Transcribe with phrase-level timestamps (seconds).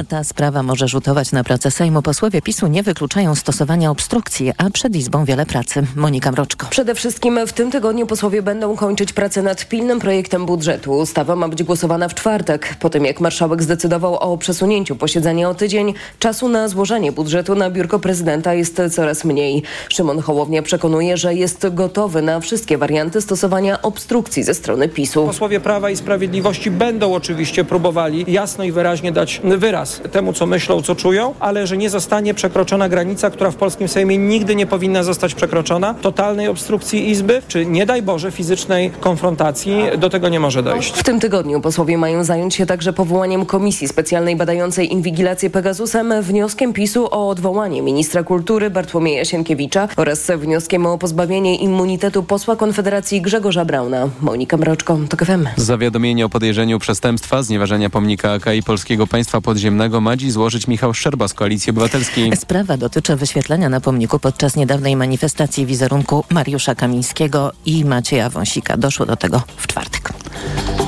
[0.00, 2.02] A ta sprawa może rzutować na pracę Sejmu.
[2.02, 5.82] Posłowie PiSu nie wykluczają stosowania obstrukcji, a przed Izbą wiele pracy.
[5.96, 6.66] Monika Mroczko.
[6.70, 10.92] Przede wszystkim w tym tygodniu posłowie będą kończyć pracę nad pilnym projektem budżetu.
[10.92, 12.76] Ustawa ma być głosowana w czwartek.
[12.80, 17.70] Po tym jak marszałek zdecydował o przesunięciu posiedzenia o tydzień, czasu na złożenie budżetu na
[17.70, 19.62] biurko prezydenta jest coraz mniej.
[19.88, 25.26] Szymon Hołownia przekonuje, że jest gotowy na wszystkie warianty stosowania obstrukcji ze strony PiSu.
[25.26, 30.82] Posłowie Prawa i Sprawiedliwości będą oczywiście próbowali jasno i wyraźnie dać wyraz temu, co myślą,
[30.82, 35.02] co czują, ale że nie zostanie przekroczona granica, która w polskim Sejmie nigdy nie powinna
[35.02, 40.62] zostać przekroczona, totalnej obstrukcji Izby, czy nie daj Boże fizycznej konfrontacji, do tego nie może
[40.62, 40.96] dojść.
[40.96, 46.72] W tym tygodniu posłowie mają zająć się także powołaniem komisji specjalnej badającej inwigilację Pegasusem, wnioskiem
[46.72, 53.64] PiSu o odwołanie ministra kultury Bartłomieja Sienkiewicza oraz wnioskiem o pozbawienie immunitetu posła Konfederacji Grzegorza
[53.64, 54.08] Brauna.
[54.20, 55.46] Monika Mroczko, TOK FM.
[55.56, 60.94] Zawiadomienie o podejrzeniu przestępstwa, znieważenia pomnika AK i Polskiego Państwa Podziemnego ma dziś złożyć Michał
[60.94, 62.36] Szczerba z Koalicji Obywatelskiej.
[62.36, 68.76] Sprawa dotyczy wyświetlenia na pomniku podczas niedawnej manifestacji wizerunku Mariusza Kamińskiego i Macieja Wąsika.
[68.76, 70.12] Doszło do tego w czwartek.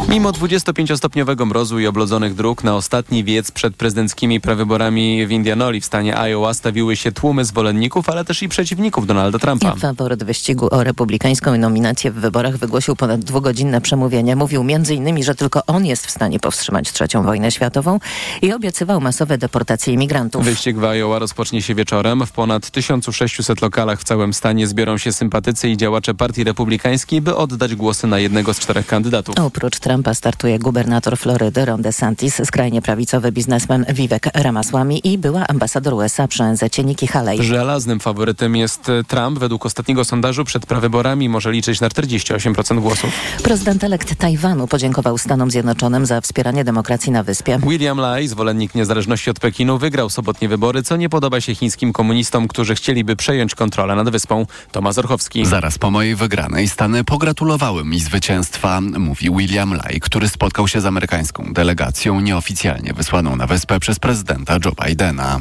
[0.08, 5.84] Mimo 25-stopniowego mrozu i oblodzonych dróg na ostatni wiec przed prezydenckimi prawyborami w Indianoli w
[5.84, 9.74] stanie Iowa stawiły się tłumy zwolenników, ale też i przeciwników Donalda Trumpa.
[9.74, 14.36] Faworyt wyścigu o republikańską nominację w wyborach wygłosił ponad dwugodzinne przemówienie.
[14.36, 17.98] Mówił m.in., że tylko on jest w stanie powstrzymać trzecią wojnę światową
[18.42, 20.44] i obiecywał masowe deportacje imigrantów.
[20.44, 22.26] Wyścig w Iowa rozpocznie się wieczorem.
[22.26, 27.36] W ponad 1600 lokalach w całym stanie zbiorą się sympatycy i działacze partii republikańskiej, by
[27.36, 29.31] oddać głosy na jednego z czterech kandydatów.
[29.40, 35.94] Oprócz Trumpa startuje gubernator Florydy Ron DeSantis, skrajnie prawicowy biznesmen Vivek Ramaswamy i była ambasador
[35.94, 37.42] USA przy ONZ Nikki Haley.
[37.42, 39.38] Żelaznym faworytem jest Trump.
[39.38, 43.10] Według ostatniego sondażu przed prawyborami może liczyć na 48% głosów.
[43.42, 47.58] Prezydent elekt Tajwanu podziękował Stanom Zjednoczonym za wspieranie demokracji na wyspie.
[47.66, 52.48] William Lai, zwolennik niezależności od Pekinu, wygrał sobotnie wybory, co nie podoba się chińskim komunistom,
[52.48, 54.46] którzy chcieliby przejąć kontrolę nad wyspą.
[54.72, 55.46] Tomasz Orchowski.
[55.46, 60.86] Zaraz po mojej wygranej Stany pogratulowały mi zwycięstwa, mówi William Lai, który spotkał się z
[60.86, 65.40] amerykańską delegacją nieoficjalnie wysłaną na wyspę przez prezydenta Joe Bidena.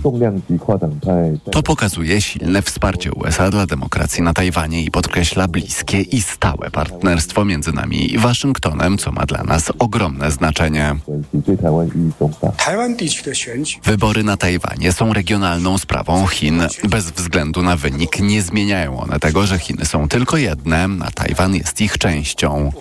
[1.51, 7.45] To pokazuje silne wsparcie USA dla demokracji na Tajwanie i podkreśla bliskie i stałe partnerstwo
[7.45, 10.95] między nami i Waszyngtonem, co ma dla nas ogromne znaczenie.
[13.83, 16.63] Wybory na Tajwanie są regionalną sprawą Chin.
[16.89, 21.55] Bez względu na wynik nie zmieniają one tego, że Chiny są tylko jedne, a Tajwan
[21.55, 22.71] jest ich częścią.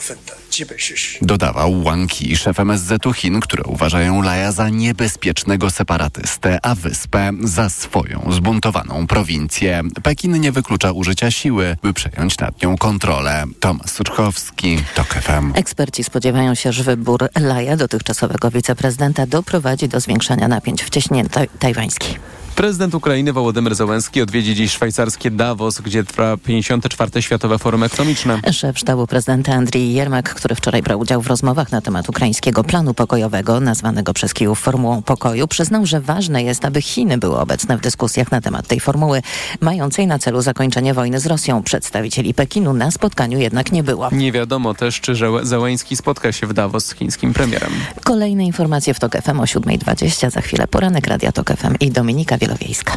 [1.22, 7.70] Dodawał Wang Yi, szef MSZ-u Chin, które uważają Laja za niebezpiecznego separatystę, a wyspę za
[7.70, 9.82] swoją zbuntowaną prowincję.
[10.02, 13.44] Pekin nie wyklucza użycia siły, by przejąć nad nią kontrolę.
[13.60, 15.52] Tomasz Surchowski, TOK FM.
[15.54, 21.48] Eksperci spodziewają się, że wybór Laja, dotychczasowego wiceprezydenta, doprowadzi do zwiększania napięć w cieśninie taj
[21.58, 22.29] tajwańskiej.
[22.60, 27.22] Prezydent Ukrainy Wołodymyr Zełenski odwiedzi dziś szwajcarskie Davos, gdzie trwa 54.
[27.22, 28.41] Światowe Forum Ekonomiczne.
[28.53, 32.94] Szef sztabu prezydenta Andrii Jermak, który wczoraj brał udział w rozmowach na temat ukraińskiego planu
[32.94, 37.81] pokojowego, nazwanego przez Kijów Formułą Pokoju, przyznał, że ważne jest, aby Chiny były obecne w
[37.81, 39.22] dyskusjach na temat tej formuły,
[39.60, 41.62] mającej na celu zakończenie wojny z Rosją.
[41.62, 44.09] Przedstawicieli Pekinu na spotkaniu jednak nie było.
[44.12, 47.71] Nie wiadomo też, czy Zełenski spotka się w Davos z chińskim premierem.
[48.04, 50.31] Kolejne informacje w TOK FM o 7.20.
[50.31, 52.96] Za chwilę poranek Radia TOK FM i Dominika Wielowiejska.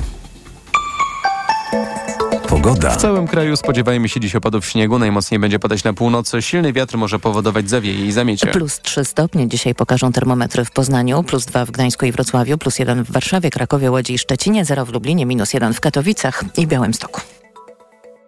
[2.50, 2.90] Pogoda.
[2.90, 5.00] W całym kraju spodziewajmy się dziś opadów śniegu.
[5.00, 6.42] Najmocniej będzie padać na północy.
[6.42, 8.48] Silny wiatr może powodować zawieje i zamiecie.
[8.48, 12.80] Plus 3 stopnie dzisiaj pokażą termometry w Poznaniu, plus 2 w Gdańsku i Wrocławiu, plus
[12.80, 16.68] 1 w Warszawie, Krakowie, Łodzi i Szczecinie, 0 w Lublinie, minus 1 w Katowicach i
[16.68, 17.22] Białymstoku.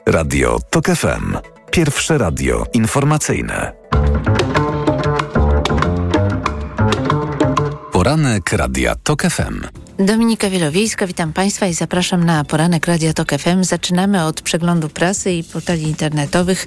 [0.05, 1.37] Radio TOK FM.
[1.71, 3.71] Pierwsze radio informacyjne.
[7.91, 9.84] Poranek Radia TOK FM.
[10.00, 13.63] Dominika Wielowiejska, witam Państwa i zapraszam na poranek Radia Tok FM.
[13.63, 16.66] Zaczynamy od przeglądu prasy i portali internetowych.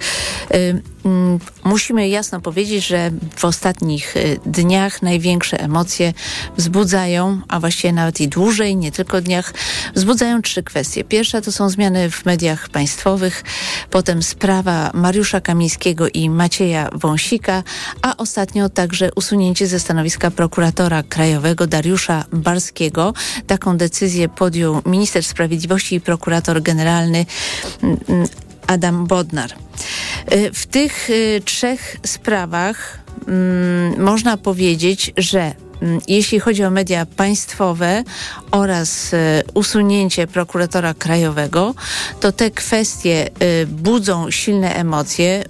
[1.64, 4.14] Musimy jasno powiedzieć, że w ostatnich
[4.46, 6.12] dniach największe emocje
[6.56, 9.54] wzbudzają, a właściwie nawet i dłużej, nie tylko dniach,
[9.94, 11.04] wzbudzają trzy kwestie.
[11.04, 13.44] Pierwsza to są zmiany w mediach państwowych,
[13.90, 17.62] potem sprawa Mariusza Kamińskiego i Macieja Wąsika,
[18.02, 23.14] a ostatnio także usunięcie ze stanowiska prokuratora krajowego Dariusza Barskiego.
[23.46, 27.26] Taką decyzję podjął minister sprawiedliwości i prokurator generalny
[28.66, 29.50] Adam Bodnar.
[30.54, 31.08] W tych
[31.44, 32.98] trzech sprawach
[33.98, 35.67] można powiedzieć, że mm,
[36.08, 38.04] jeśli chodzi o media państwowe
[38.50, 41.74] oraz e, usunięcie prokuratora krajowego,
[42.20, 45.44] to te kwestie e, budzą silne emocje,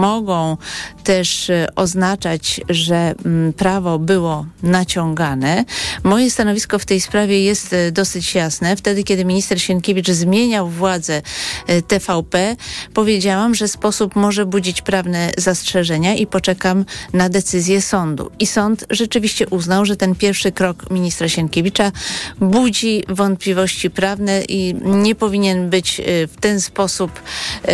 [0.00, 0.56] mogą
[1.04, 5.64] też e, oznaczać, że mm, prawo było naciągane.
[6.04, 8.76] Moje stanowisko w tej sprawie jest dosyć jasne.
[8.76, 11.22] Wtedy, kiedy minister Sienkiewicz zmieniał władzę
[11.88, 12.56] TVP,
[12.94, 18.30] powiedziałam, że sposób może budzić prawne zastrzeżenia i poczekam na decyzję sądu.
[18.38, 21.92] I sąd rzeczywiście uznał, że ten pierwszy krok ministra Sienkiewicza
[22.40, 27.10] budzi wątpliwości prawne i nie powinien być y, w ten sposób
[27.64, 27.68] y,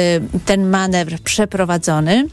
[0.44, 2.28] ten manewr przeprowadzony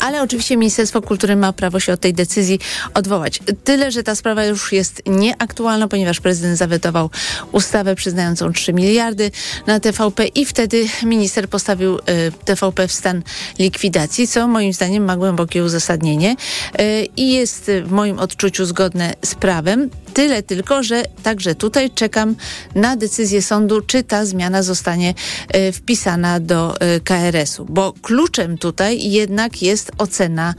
[0.00, 2.58] ale oczywiście Ministerstwo Kultury ma prawo się od tej decyzji
[2.94, 3.40] odwołać.
[3.64, 7.10] Tyle, że ta sprawa już jest nieaktualna, ponieważ prezydent zawetował
[7.52, 9.30] ustawę przyznającą 3 miliardy
[9.66, 12.00] na TVP i wtedy minister postawił y,
[12.44, 13.22] TVP w stan
[13.58, 16.36] likwidacji, co moim zdaniem ma głębokie uzasadnienie
[16.80, 19.90] y, i jest w moim odczuciu zgodne z prawem.
[20.14, 22.36] Tyle tylko, że także tutaj czekam
[22.74, 25.14] na decyzję sądu, czy ta zmiana zostanie
[25.56, 26.74] y, wpisana do
[27.04, 30.54] KRS-u, bo kluczem tutaj jednak jest ocena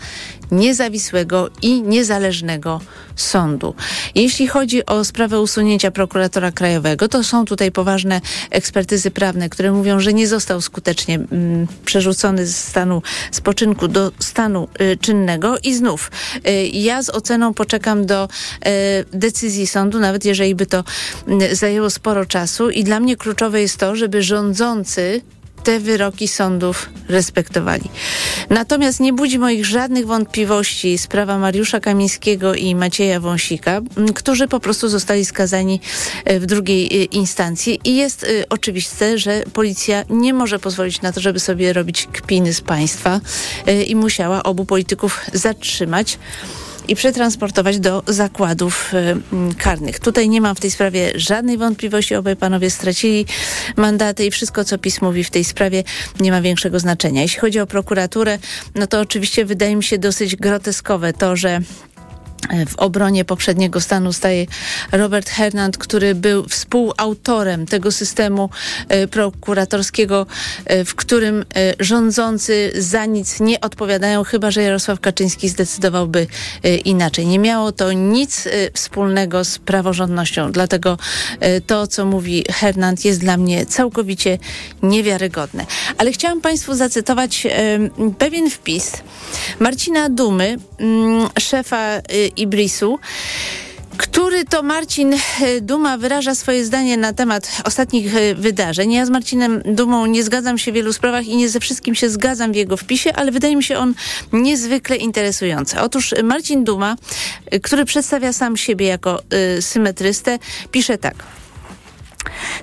[0.51, 2.81] niezawisłego i niezależnego
[3.15, 3.75] sądu.
[4.15, 9.99] Jeśli chodzi o sprawę usunięcia prokuratora krajowego, to są tutaj poważne ekspertyzy prawne, które mówią,
[9.99, 16.11] że nie został skutecznie mm, przerzucony z stanu spoczynku do stanu y, czynnego i znów
[16.47, 18.69] y, ja z oceną poczekam do y,
[19.17, 20.83] decyzji sądu, nawet jeżeli by to
[21.41, 25.21] y, zajęło sporo czasu i dla mnie kluczowe jest to, żeby rządzący
[25.63, 27.89] te wyroki sądów respektowali.
[28.49, 33.81] Natomiast nie budzi moich żadnych wątpliwości sprawa Mariusza Kamińskiego i Macieja Wąsika,
[34.15, 35.79] którzy po prostu zostali skazani
[36.25, 41.11] e, w drugiej e, instancji i jest e, oczywiste, że policja nie może pozwolić na
[41.11, 43.19] to, żeby sobie robić kpiny z państwa
[43.87, 46.17] i musiała obu polityków zatrzymać
[46.89, 49.99] i przetransportować do zakładów y, karnych.
[49.99, 52.15] Tutaj nie mam w tej sprawie żadnej wątpliwości.
[52.15, 53.25] Obaj panowie stracili
[53.75, 55.83] mandaty i wszystko, co PiS mówi w tej sprawie
[56.19, 57.21] nie ma większego znaczenia.
[57.21, 58.39] Jeśli chodzi o prokuraturę,
[58.75, 61.61] no to oczywiście wydaje mi się dosyć groteskowe to, że
[62.67, 64.45] w obronie poprzedniego stanu staje
[64.91, 68.49] Robert Hernand, który był współautorem tego systemu
[68.87, 70.25] e, prokuratorskiego,
[70.65, 76.27] e, w którym e, rządzący za nic nie odpowiadają, chyba że Jarosław Kaczyński zdecydowałby
[76.85, 77.27] inaczej.
[77.27, 80.97] Nie miało to nic wspólnego z praworządnością, dlatego
[81.67, 84.37] to, co mówi Hernand, jest dla mnie całkowicie
[84.83, 85.65] niewiarygodne.
[85.97, 87.47] Ale chciałam Państwu zacytować
[88.17, 88.91] pewien wpis
[89.59, 92.01] Marcina Dumy, mm, szefa
[92.37, 92.99] Ibrisu
[93.99, 95.17] który to Marcin e,
[95.61, 98.91] Duma wyraża swoje zdanie na temat ostatnich e, wydarzeń.
[98.91, 102.09] Ja z Marcinem Dumą nie zgadzam się w wielu sprawach i nie ze wszystkim się
[102.09, 103.93] zgadzam w jego wpisie, ale wydaje mi się on
[104.33, 105.79] niezwykle interesujący.
[105.79, 106.95] Otóż Marcin Duma,
[107.45, 109.21] e, który przedstawia sam siebie jako
[109.57, 110.39] y, symetrystę,
[110.71, 111.38] pisze tak.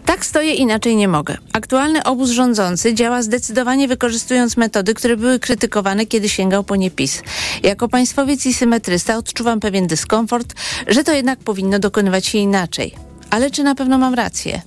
[0.07, 1.37] Tak stoję, inaczej nie mogę.
[1.53, 7.23] Aktualny obóz rządzący działa zdecydowanie wykorzystując metody, które były krytykowane, kiedy sięgał po nie PiS.
[7.63, 10.55] Jako państwowiec i symetrysta odczuwam pewien dyskomfort,
[10.87, 12.95] że to jednak powinno dokonywać się inaczej.
[13.31, 14.63] Ale czy na pewno mam rację?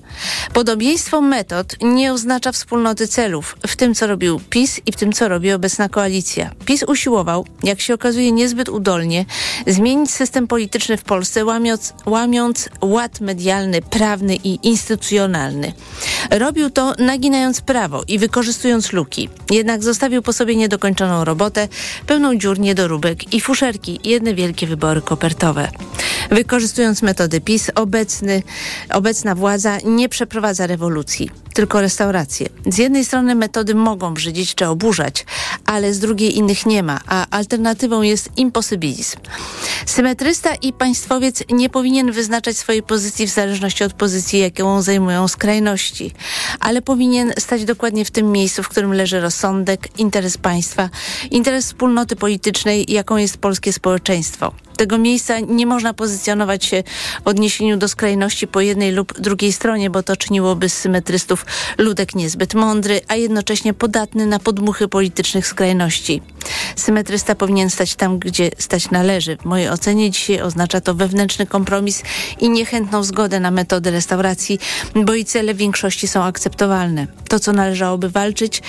[0.54, 5.28] Podobieństwo metod nie oznacza wspólnoty celów w tym, co robił PiS i w tym, co
[5.28, 6.52] robi obecna koalicja.
[6.66, 9.26] PiS usiłował, jak się okazuje niezbyt udolnie,
[9.68, 15.74] zmienić system polityczny w Polsce, łamiąc, łamiąc ład medialny, prawny i instytucjonalny.
[16.32, 19.30] Robił to naginając prawo i wykorzystując luki.
[19.52, 21.68] Jednak zostawił po sobie niedokończoną robotę,
[22.08, 25.70] pełną dziur, niedoróbek i fuszerki, jedne wielkie wybory kopertowe.
[26.32, 28.44] Wykorzystując metody PiS, obecny,
[28.90, 32.50] obecna władza nie przeprowadza rewolucji, tylko restaurację.
[32.66, 35.26] Z jednej strony metody mogą brzydzić czy oburzać,
[35.66, 39.18] ale z drugiej innych nie ma, a alternatywą jest imposybilizm.
[39.86, 46.14] Symetrysta i państwowiec nie powinien wyznaczać swojej pozycji w zależności od pozycji, jaką zajmują skrajności,
[46.60, 50.90] ale powinien stać dokładnie w tym miejscu, w którym leży rozsądek, interes państwa,
[51.32, 56.84] interes wspólnoty politycznej, jaką jest polskie społeczeństwo tego miejsca nie można pozycjonować się
[57.26, 61.39] w odniesieniu do skrajności po jednej lub drugiej stronie, bo to czyniłoby z symetrystów
[61.78, 66.22] ludek niezbyt mądry, a jednocześnie podatny na podmuchy politycznych skrajności.
[66.76, 69.38] Symetrysta powinien stać tam, gdzie stać należy.
[69.38, 72.04] W mojej ocenie dzisiaj oznacza to wewnętrzny kompromis
[72.40, 74.60] i niechętną zgodę na metody restauracji,
[74.96, 77.08] bo i cele większości są akceptowalne.
[77.30, 78.62] To, co należałoby walczyć,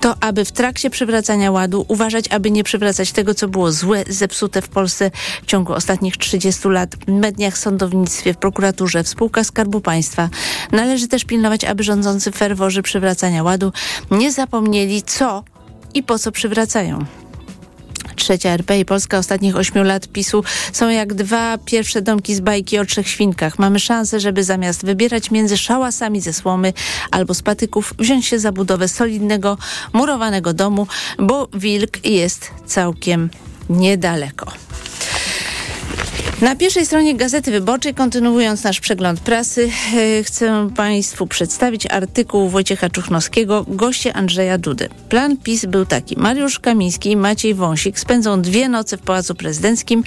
[0.00, 4.62] to aby w trakcie przywracania ładu uważać, aby nie przywracać tego, co było złe, zepsute
[4.62, 5.10] w Polsce
[5.42, 10.28] w ciągu ostatnich 30 lat w mediach, sądownictwie, w prokuraturze, w spółkach Skarbu Państwa.
[10.72, 13.72] Należy też pilnować, aby rządzący ferworzy przywracania ładu
[14.10, 15.44] nie zapomnieli, co
[15.94, 17.04] i po co przywracają.
[18.16, 22.78] Trzecia RP i Polska ostatnich ośmiu lat PiSu są jak dwa pierwsze domki z bajki
[22.78, 23.58] o trzech świnkach.
[23.58, 26.72] Mamy szansę, żeby zamiast wybierać między szałasami ze słomy
[27.10, 29.58] albo z patyków, wziąć się za budowę solidnego,
[29.92, 30.86] murowanego domu,
[31.18, 33.30] bo wilk jest całkiem
[33.70, 34.52] niedaleko.
[36.40, 42.90] Na pierwszej stronie Gazety Wyborczej, kontynuując nasz przegląd prasy, e, chcę Państwu przedstawić artykuł Wojciecha
[42.90, 44.88] Czuchnowskiego, goście Andrzeja Dudy.
[45.08, 46.16] Plan PiS był taki.
[46.18, 50.04] Mariusz Kamiński i Maciej Wąsik spędzą dwie noce w Pałacu Prezydenckim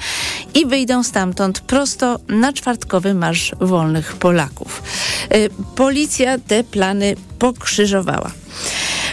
[0.53, 4.83] i wyjdą stamtąd prosto na czwartkowy Marsz Wolnych Polaków.
[5.29, 8.31] E, policja te plany pokrzyżowała.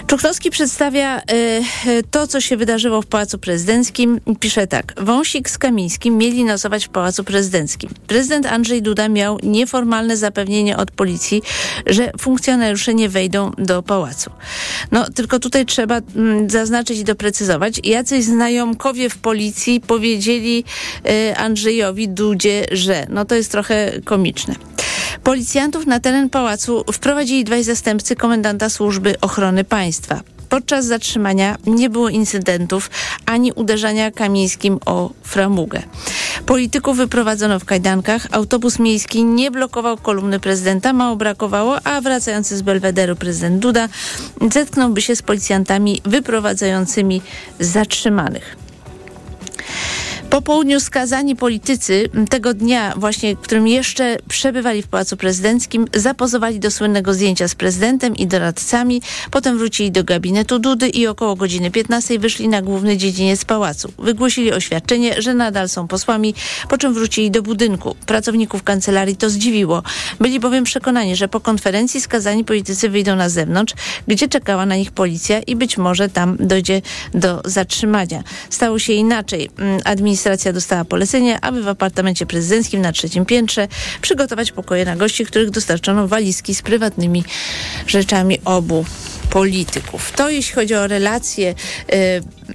[0.09, 4.21] Czuchnowski przedstawia y, to, co się wydarzyło w Pałacu Prezydenckim.
[4.41, 4.95] Pisze tak.
[4.97, 7.91] Wąsik z Kamińskim mieli nocować w Pałacu Prezydenckim.
[8.07, 11.43] Prezydent Andrzej Duda miał nieformalne zapewnienie od policji,
[11.87, 14.31] że funkcjonariusze nie wejdą do pałacu.
[14.93, 17.81] No, tylko tutaj trzeba mm, zaznaczyć i doprecyzować.
[17.85, 20.65] Jacyś znajomkowie w policji powiedzieli
[21.07, 23.07] y, Andrzejowi Dudzie, że.
[23.11, 24.55] No to jest trochę komiczne.
[25.23, 30.21] Policjantów na teren pałacu wprowadzili dwaj zastępcy komendanta służby ochrony państwa.
[30.49, 32.91] Podczas zatrzymania nie było incydentów
[33.27, 35.83] ani uderzania kamińskim o framugę.
[36.47, 42.63] Polityków wyprowadzono w kajdankach, autobus miejski nie blokował kolumny prezydenta, mało brakowało, a wracający z
[42.63, 43.89] Belwederu prezydent Duda
[44.53, 47.23] zetknąłby się z policjantami wyprowadzającymi
[47.61, 48.57] zatrzymanych.
[50.31, 56.71] Po południu skazani politycy tego dnia, właśnie którym jeszcze przebywali w Pałacu Prezydenckim, zapozowali do
[56.71, 59.03] słynnego zdjęcia z prezydentem i doradcami.
[59.31, 63.93] Potem wrócili do gabinetu Dudy i około godziny 15 wyszli na główny dziedziniec pałacu.
[63.99, 66.35] Wygłosili oświadczenie, że nadal są posłami,
[66.69, 67.97] po czym wrócili do budynku.
[68.07, 69.83] Pracowników kancelarii to zdziwiło.
[70.21, 73.75] Byli bowiem przekonani, że po konferencji skazani politycy wyjdą na zewnątrz,
[74.09, 76.83] gdzie czekała na nich policja i być może tam dojdzie
[77.15, 78.23] do zatrzymania.
[78.51, 79.51] Stało się inaczej.
[79.85, 83.69] Administracja administracja dostała polecenie, aby w apartamencie prezydenckim na trzecim piętrze
[84.01, 87.25] przygotować pokoje na gości, których dostarczono walizki z prywatnymi
[87.87, 88.85] rzeczami obu
[89.31, 90.13] polityków.
[90.13, 91.55] To jeśli chodzi o relacje
[91.93, 92.48] y,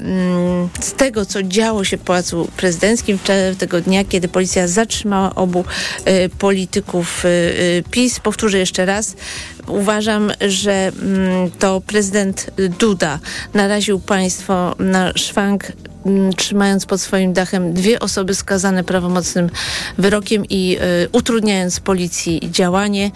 [0.80, 3.20] z tego, co działo się w Pałacu Prezydenckim
[3.58, 5.66] tego dnia, kiedy policja zatrzymała obu
[6.08, 8.20] y, polityków y, PiS.
[8.20, 9.16] Powtórzę jeszcze raz.
[9.68, 13.20] Uważam, że mm, to prezydent Duda
[13.54, 15.72] naraził państwo na szwank
[16.06, 19.50] Mm, trzymając pod swoim dachem dwie osoby skazane prawomocnym
[19.98, 23.12] wyrokiem i y, utrudniając policji działanie,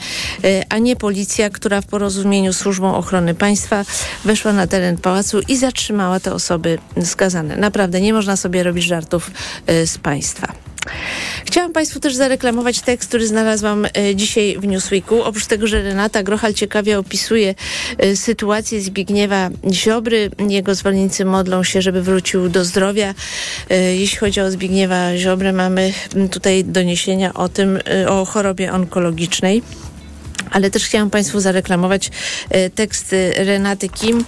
[0.46, 3.86] y, a nie policja, która w porozumieniu z Służbą Ochrony Państwa
[4.26, 7.56] weszła na teren pałacu i zatrzymała te osoby skazane.
[7.56, 9.32] Naprawdę nie można sobie robić żartów
[9.70, 10.54] y, z państwa.
[11.46, 15.24] Chciałam Państwu też zareklamować tekst, który znalazłam e, dzisiaj w Newsweeku.
[15.24, 17.56] Oprócz tego, że Renata Grochal ciekawie opisuje
[18.16, 23.14] sytuację Zbigniewa Ziobry, jego zwolennicy modlą się, żeby wrócił do zdrowia.
[23.98, 25.94] Jeśli chodzi o Zbigniewa Ziobrę, mamy
[26.32, 29.62] tutaj doniesienia o tym, o chorobie onkologicznej
[30.52, 32.12] ale też chciałam Państwu zareklamować
[32.50, 34.26] e, tekst Renaty Kim,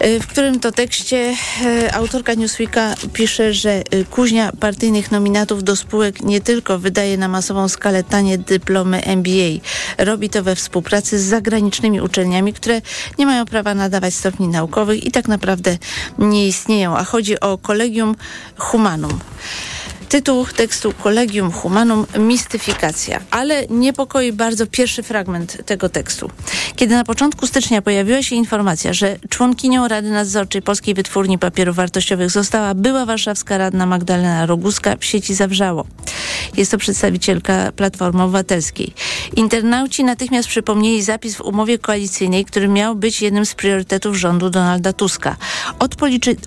[0.00, 6.22] e, w którym to tekście e, autorka Newsweeka pisze, że kuźnia partyjnych nominatów do spółek
[6.22, 9.60] nie tylko wydaje na masową skalę tanie dyplomy MBA,
[9.98, 12.80] robi to we współpracy z zagranicznymi uczelniami, które
[13.18, 15.78] nie mają prawa nadawać stopni naukowych i tak naprawdę
[16.18, 18.16] nie istnieją, a chodzi o Collegium
[18.58, 19.18] Humanum.
[20.12, 26.30] Tytuł tekstu Collegium Humanum Mistyfikacja, ale niepokoi bardzo pierwszy fragment tego tekstu.
[26.76, 32.30] Kiedy na początku stycznia pojawiła się informacja, że członkinią Rady Nadzorczej Polskiej Wytwórni Papierów Wartościowych
[32.30, 35.86] została była warszawska radna Magdalena Roguska, w sieci zawrzało.
[36.56, 38.94] Jest to przedstawicielka Platformy Obywatelskiej.
[39.36, 44.92] Internauci natychmiast przypomnieli zapis w umowie koalicyjnej, który miał być jednym z priorytetów rządu Donalda
[44.92, 45.36] Tuska.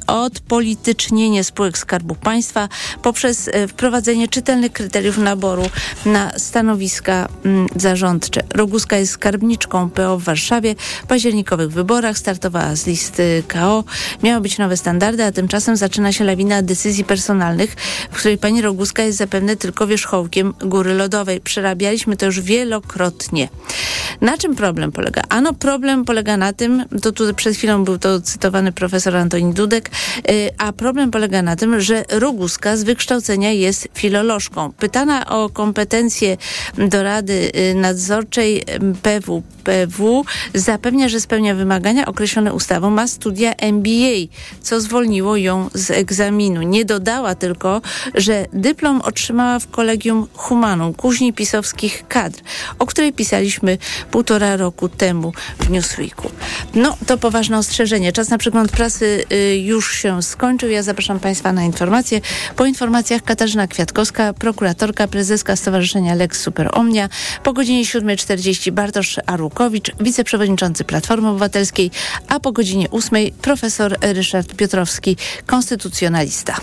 [0.08, 2.70] Odpolitycznienie spółek Skarbu Państwa
[3.02, 5.64] poprzez wprowadzenie czytelnych kryteriów naboru
[6.06, 8.44] na stanowiska mm, zarządcze.
[8.54, 10.76] Roguska jest skarbniczką PO w Warszawie.
[11.04, 13.84] W październikowych wyborach startowała z listy KO.
[14.24, 17.76] Miały być nowe standardy, a tymczasem zaczyna się lawina decyzji personalnych,
[18.12, 21.42] w której pani Roguska jest zapewne tylko wierzchołkiem góry lodowej.
[21.42, 23.50] Przerabialiśmy to już wielokrotnie.
[24.22, 25.22] Na czym problem polega?
[25.30, 29.90] Ano problem polega na tym, to tu przed chwilą był to cytowany profesor Antoni Dudek,
[30.30, 34.72] y, a problem polega na tym, że Roguska z wykształcenia jest filolożką.
[34.72, 36.38] Pytana o kompetencje
[36.78, 38.64] do Rady y, Nadzorczej
[39.02, 44.32] PWPW zapewnia, że spełnia wymagania określone ustawą, ma studia MBA,
[44.62, 46.62] co zwolniło ją z egzaminu.
[46.62, 47.82] Nie dodała tylko,
[48.16, 52.40] że dyplom otrzymała w Kolegium Humanum, kuźni pisowskich kadr,
[52.80, 53.78] o której pisaliśmy
[54.12, 56.32] półtora roku temu w Newsweeku.
[56.76, 58.12] No, to poważne ostrzeżenie.
[58.12, 60.70] Czas na przegląd prasy y, już się skończył.
[60.70, 62.22] Ja zapraszam Państwa na informacje.
[62.56, 67.10] Po informacjach Katarzyna Kwiatkowska, prokuratorka, prezeska Stowarzyszenia Lex Super Omnia.
[67.44, 71.92] Po godzinie 7.40 Bartosz Arłukowicz, wiceprzewodniczący Platformy Obywatelskiej,
[72.28, 76.56] a po godzinie 8 profesor Ryszard Piotrowski, konstytucjonalista.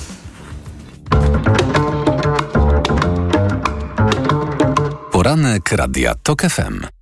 [5.13, 7.02] Poranek Radia TOK FM.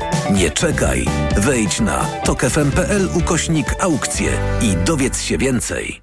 [0.29, 1.05] Nie czekaj.
[1.37, 6.01] Wejdź na tokefm.pl ukośnik aukcje i dowiedz się więcej.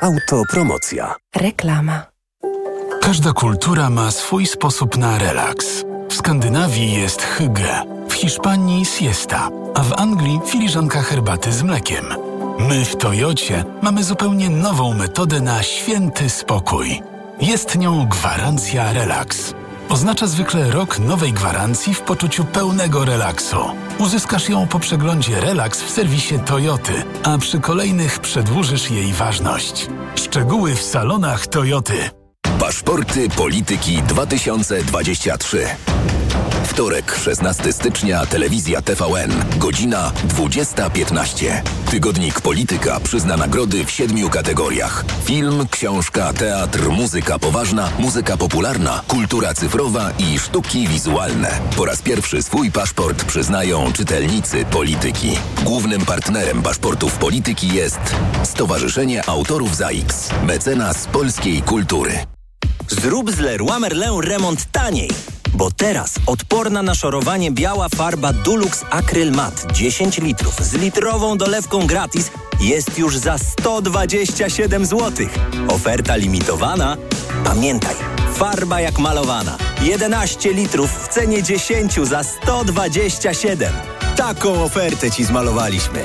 [0.00, 1.14] Autopromocja.
[1.36, 2.02] Reklama.
[3.00, 5.84] Każda kultura ma swój sposób na relaks.
[6.08, 12.04] W Skandynawii jest hygge, w Hiszpanii siesta, a w Anglii filiżanka herbaty z mlekiem.
[12.58, 17.02] My w Toyocie mamy zupełnie nową metodę na święty spokój.
[17.40, 19.54] Jest nią gwarancja relaks.
[19.88, 23.56] Oznacza zwykle rok nowej gwarancji w poczuciu pełnego relaksu.
[23.98, 29.88] Uzyskasz ją po przeglądzie Relax w serwisie Toyoty, a przy kolejnych przedłużysz jej ważność.
[30.14, 32.10] Szczegóły w salonach Toyoty.
[32.60, 35.66] Paszporty Polityki 2023.
[36.64, 41.62] Wtorek, 16 stycznia, telewizja TVN, godzina 20.15.
[41.90, 45.04] Tygodnik Polityka przyzna nagrody w siedmiu kategoriach.
[45.24, 51.60] Film, książka, teatr, muzyka poważna, muzyka popularna, kultura cyfrowa i sztuki wizualne.
[51.76, 55.38] Po raz pierwszy swój paszport przyznają czytelnicy Polityki.
[55.64, 58.00] Głównym partnerem paszportów Polityki jest
[58.44, 62.12] Stowarzyszenie Autorów ZAX, mecenas polskiej kultury.
[62.88, 65.10] Zrób z Leroy Merlin remont taniej.
[65.54, 71.86] Bo teraz odporna na szorowanie biała farba Dulux Acryl Mat 10 litrów z litrową dolewką
[71.86, 72.30] gratis
[72.60, 75.26] jest już za 127 zł.
[75.68, 76.96] Oferta limitowana.
[77.44, 77.94] Pamiętaj,
[78.34, 79.56] farba jak malowana.
[79.82, 83.72] 11 litrów w cenie 10 za 127.
[84.16, 86.04] Taką ofertę Ci zmalowaliśmy.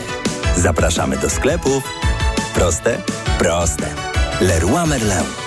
[0.58, 1.84] Zapraszamy do sklepów.
[2.54, 3.01] Proste?
[3.39, 3.88] Proste.
[4.42, 5.47] Leroy Merlin.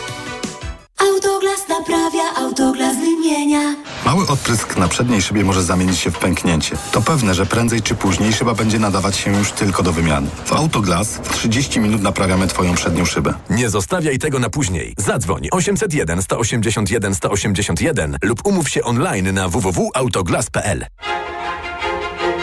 [1.01, 3.75] Autoglas naprawia, autoglas wymienia.
[4.07, 6.77] Mały odprysk na przedniej szybie może zamienić się w pęknięcie.
[6.93, 10.29] To pewne, że prędzej czy później szyba będzie nadawać się już tylko do wymiany.
[10.45, 13.35] W Autoglas w 30 minut naprawiamy Twoją przednią szybę.
[13.51, 14.95] Nie zostawiaj tego na później.
[14.97, 20.87] Zadzwoń 801 181 181 lub umów się online na www.autoglas.pl.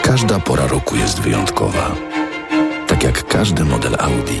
[0.02, 1.94] Każda pora roku jest wyjątkowa.
[2.86, 4.40] Tak jak każdy model Audi.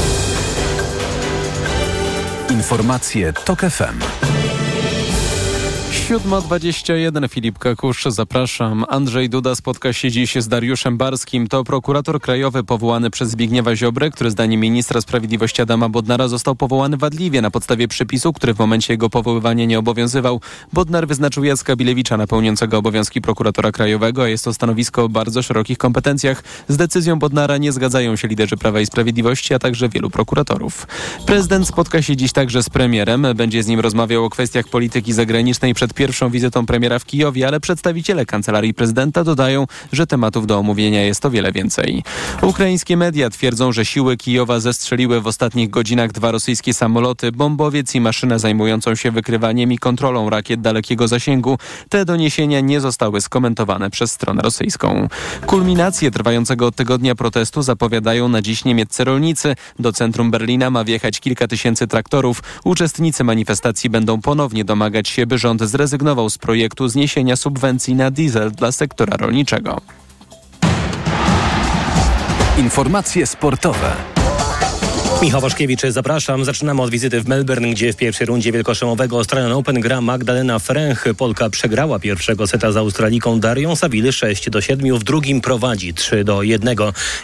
[2.61, 4.60] Informacje TOK FM.
[6.11, 8.85] 7.21 Filip Kakusz, zapraszam.
[8.89, 11.47] Andrzej Duda spotka się dziś z Dariuszem Barskim.
[11.47, 16.97] To prokurator krajowy powołany przez Zbigniewa Ziobrę, który zdaniem ministra sprawiedliwości Adama Bodnara został powołany
[16.97, 20.41] wadliwie na podstawie przepisu, który w momencie jego powoływania nie obowiązywał.
[20.73, 25.41] Bodnar wyznaczył Jacka Bilewicza na pełniącego obowiązki prokuratora krajowego, a jest to stanowisko o bardzo
[25.41, 26.43] szerokich kompetencjach.
[26.67, 30.87] Z decyzją Bodnara nie zgadzają się liderzy Prawa i Sprawiedliwości, a także wielu prokuratorów.
[31.25, 33.27] Prezydent spotka się dziś także z premierem.
[33.35, 37.59] Będzie z nim rozmawiał o kwestiach polityki zagranicznej przed pierwszą wizytą premiera w Kijowie, ale
[37.59, 42.03] przedstawiciele kancelarii prezydenta dodają, że tematów do omówienia jest o wiele więcej.
[42.41, 48.01] Ukraińskie media twierdzą, że siły Kijowa zestrzeliły w ostatnich godzinach dwa rosyjskie samoloty, bombowiec i
[48.01, 51.57] maszynę zajmującą się wykrywaniem i kontrolą rakiet dalekiego zasięgu.
[51.89, 55.07] Te doniesienia nie zostały skomentowane przez stronę rosyjską.
[55.45, 59.55] Kulminacje trwającego od tygodnia protestu zapowiadają na dziś niemieccy rolnicy.
[59.79, 62.43] Do centrum Berlina ma wjechać kilka tysięcy traktorów.
[62.63, 68.11] Uczestnicy manifestacji będą ponownie domagać się, by rząd zrezygnował zrezygnował z projektu zniesienia subwencji na
[68.11, 69.81] diesel dla sektora rolniczego.
[72.57, 73.93] Informacje sportowe.
[75.21, 76.45] Michał Waszkiewicz, zapraszam.
[76.45, 81.05] Zaczynamy od wizyty w Melbourne, gdzie w pierwszej rundzie wielkoszemowego Australian Open gra Magdalena Fręch.
[81.17, 84.99] Polka przegrała pierwszego seta z Australiką Darią Saville 6 do 7.
[84.99, 86.77] W drugim prowadzi 3 do 1.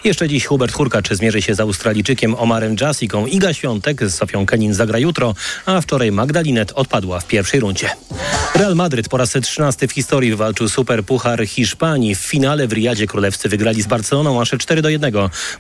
[0.04, 3.26] Jeszcze dziś Hubert Hurkacz zmierzy się z Australijczykiem Omarem Jasiką.
[3.26, 7.90] Iga Świątek z Sofią Kenin zagra jutro, a wczoraj Magdalinet odpadła w pierwszej rundzie.
[8.56, 12.16] Real Madryt po raz 13 w historii wywalczył Super Puchar Hiszpanii.
[12.16, 15.14] W finale w Riyadzie Królewscy wygrali z Barceloną aż 4 do 1.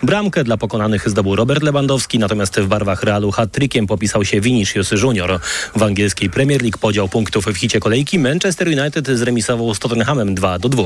[0.03, 5.39] Bramkę dla pokonanych zdobył Robert Lewandowski, natomiast w barwach Realu hat-trickiem popisał się Vinicius Junior.
[5.75, 10.59] W angielskiej Premier League podział punktów w hicie kolejki Manchester United zremisował z Tottenhamem 2
[10.59, 10.83] do 2.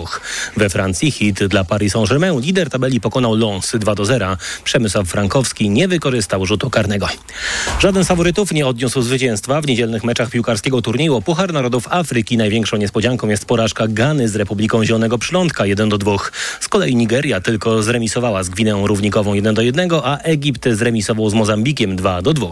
[0.58, 4.38] We Francji hit dla Paris Saint-Germain lider tabeli pokonał Lens 2 do 0.
[4.64, 7.08] Przemysław Frankowski nie wykorzystał rzutu karnego.
[7.80, 12.38] Żaden z faworytów nie odniósł zwycięstwa w niedzielnych meczach piłkarskiego turnieju Puchar Narodów Afryki.
[12.38, 16.18] Największą niespodzianką jest porażka Gany z Republiką Zielonego Przylądka 1 do 2.
[16.60, 21.34] Z kolei Nigeria tylko zremisowała z Gwineą Równikową 1 do 1, a Egipt zremisował z
[21.34, 22.48] Mozambikiem 2 do 2.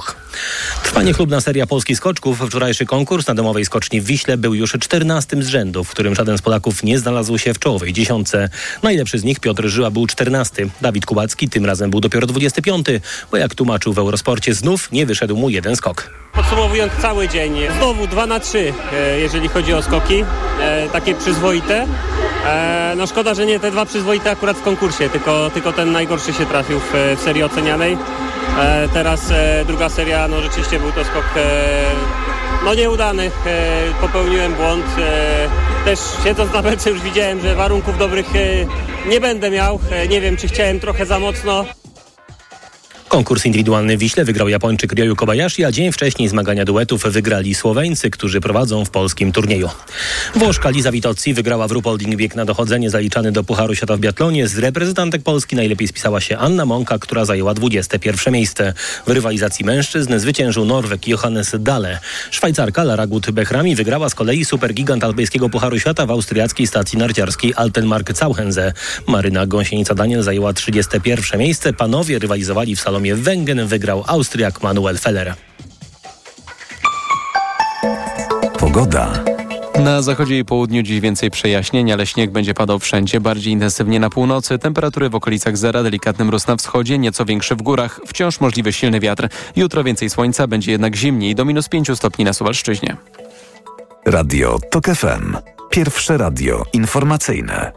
[0.84, 2.40] Trwa niechlubna seria polskich skoczków.
[2.40, 6.38] Wczorajszy konkurs na domowej skoczni w Wiśle był już 14 z rzędu, w którym żaden
[6.38, 8.50] z Polaków nie znalazł się w czołowej dziesiątce.
[8.84, 10.68] Najlepszy z nich Piotr Żyła był 14.
[10.82, 12.88] Dawid Kubacki tym razem był dopiero 25,
[13.32, 16.10] bo jak tłumaczył w Eurosporcie znów nie wyszedł mu jeden skok.
[16.34, 20.24] Podsumowując cały dzień, znowu 2 na 3, e, jeżeli chodzi o skoki,
[20.62, 21.88] e, takie przyzwoite.
[22.46, 26.34] E, no szkoda, że nie te dwa przyzwoite akurat w konkursie, tylko, tylko ten najgorszy
[26.34, 27.98] się trafił w, w serii ocenianej.
[28.94, 29.34] Teraz
[29.68, 31.26] druga seria, no rzeczywiście był to skok
[32.66, 33.32] no nieudany.
[34.02, 34.86] Popełniłem błąd.
[35.86, 38.28] Też siedząc na belce już widziałem, że warunków dobrych
[39.10, 39.80] nie będę miał.
[40.10, 41.66] Nie wiem, czy chciałem trochę za mocno.
[43.10, 48.10] Konkurs indywidualny w Wiśle wygrał Japończyk Ryoyu Kobayashi, a dzień wcześniej zmagania duetów wygrali Słoweńcy,
[48.10, 49.70] którzy prowadzą w polskim turnieju.
[50.36, 54.48] Włoszka Liza Vitozzi wygrała w Rupolding bieg na dochodzenie zaliczany do Pucharu Świata w biatlonie.
[54.48, 58.74] Z reprezentantek Polski najlepiej spisała się Anna Monka, która zajęła 21 miejsce.
[59.08, 62.00] W rywalizacji mężczyzn zwyciężył Norwek Johannes Dale.
[62.32, 68.14] Szwajcarka Lara Gut-Bechrami wygrała z kolei supergigant alpejskiego Pucharu Świata w austriackiej stacji narciarskiej Altenmark
[68.14, 68.74] Cauchense.
[69.08, 71.74] Maryna Gąsienica-Daniel zajęła 31 miejsce.
[71.74, 75.36] Panowie rywalizowali w salonie slalomie Węgen wygrał Austriak Manuel Feller.
[78.60, 79.24] Pogoda.
[79.84, 84.10] Na zachodzie i południu dziś więcej przejaśnień, ale śnieg będzie padał wszędzie, bardziej intensywnie na
[84.10, 84.60] północy.
[84.60, 88.00] Temperatury w okolicach zera, delikatny mróz na wschodzie, nieco większy w górach.
[88.08, 89.28] Wciąż możliwy silny wiatr.
[89.56, 92.98] Jutro więcej słońca, będzie jednak zimniej, do minus 5 stopni na Suwalszczyźnie.
[94.06, 95.38] Radio TOK FM.
[95.70, 97.72] Pierwsze radio informacyjne.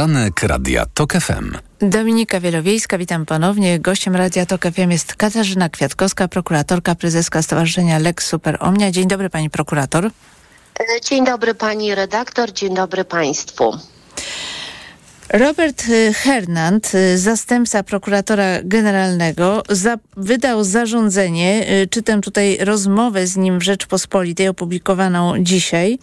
[0.00, 1.56] Poranek Radia TOK FM.
[1.80, 3.78] Dominika Wielowiejska, witam ponownie.
[3.78, 8.90] Gościem Radia TOK FM jest Katarzyna Kwiatkowska, prokuratorka, prezeska Stowarzyszenia Lex Super Omnia.
[8.90, 10.10] Dzień dobry pani prokurator.
[11.04, 13.78] Dzień dobry pani redaktor, dzień dobry państwu.
[15.32, 23.36] Robert y, Hernand, y, zastępca prokuratora generalnego, za, wydał zarządzenie, y, czytam tutaj rozmowę z
[23.36, 25.98] nim w Rzeczpospolitej opublikowaną dzisiaj,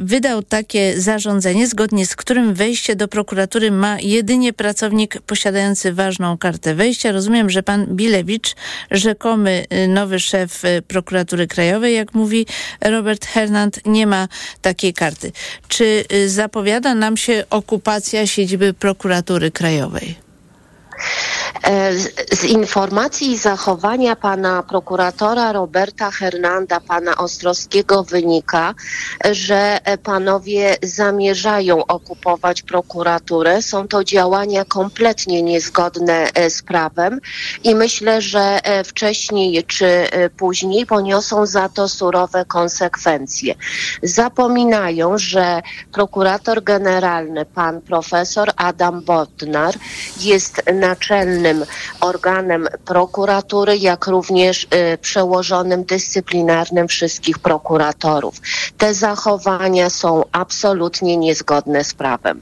[0.00, 6.74] wydał takie zarządzenie, zgodnie z którym wejście do prokuratury ma jedynie pracownik posiadający ważną kartę
[6.74, 7.12] wejścia.
[7.12, 8.54] Rozumiem, że pan Bilewicz,
[8.90, 12.46] rzekomy nowy szef prokuratury krajowej, jak mówi
[12.80, 14.28] Robert Hernand, nie ma
[14.62, 15.32] takiej karty.
[15.68, 20.27] Czy zapowiada nam się okupacja siedziby prokuratury krajowej?
[21.68, 21.92] E,
[22.36, 28.74] z informacji i zachowania pana prokuratora Roberta Hernanda, pana Ostrowskiego wynika,
[29.30, 33.62] że panowie zamierzają okupować prokuraturę.
[33.62, 37.20] Są to działania kompletnie niezgodne e, z prawem
[37.64, 43.54] i myślę, że e, wcześniej czy później poniosą za to surowe konsekwencje.
[44.02, 49.74] Zapominają, że prokurator generalny, pan profesor Adam Bodnar
[50.20, 51.57] jest naczelny
[52.00, 58.34] organem prokuratury, jak również y, przełożonym dyscyplinarnym wszystkich prokuratorów.
[58.78, 62.40] Te zachowania są absolutnie niezgodne z prawem.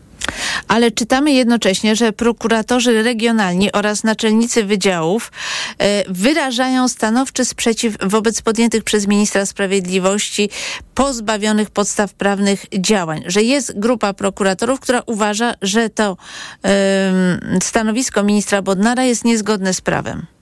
[0.69, 5.33] Ale czytamy jednocześnie, że prokuratorzy regionalni oraz naczelnicy wydziałów
[5.79, 10.51] e, wyrażają stanowczy sprzeciw wobec podjętych przez ministra sprawiedliwości
[10.95, 13.23] pozbawionych podstaw prawnych działań.
[13.27, 16.17] Że jest grupa prokuratorów, która uważa, że to
[17.63, 20.36] stanowisko ministra Bodnara jest niezgodne z prawem.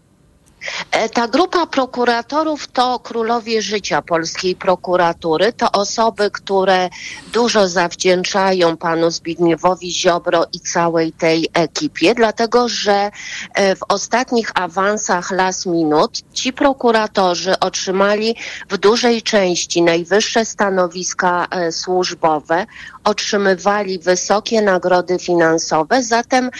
[0.90, 5.52] E, Ta grupa prokuratorów to królowie życia polskiej prokuratury.
[5.52, 6.90] To osoby, które
[7.32, 13.10] dużo zawdzięczają panu Zbigniewowi Ziobro i całej tej ekipie, dlatego że
[13.54, 18.36] e, w ostatnich awansach last minut ci prokuratorzy otrzymali
[18.68, 22.66] w dużej części najwyższe stanowiska e, służbowe,
[23.04, 26.50] otrzymywali wysokie nagrody finansowe, zatem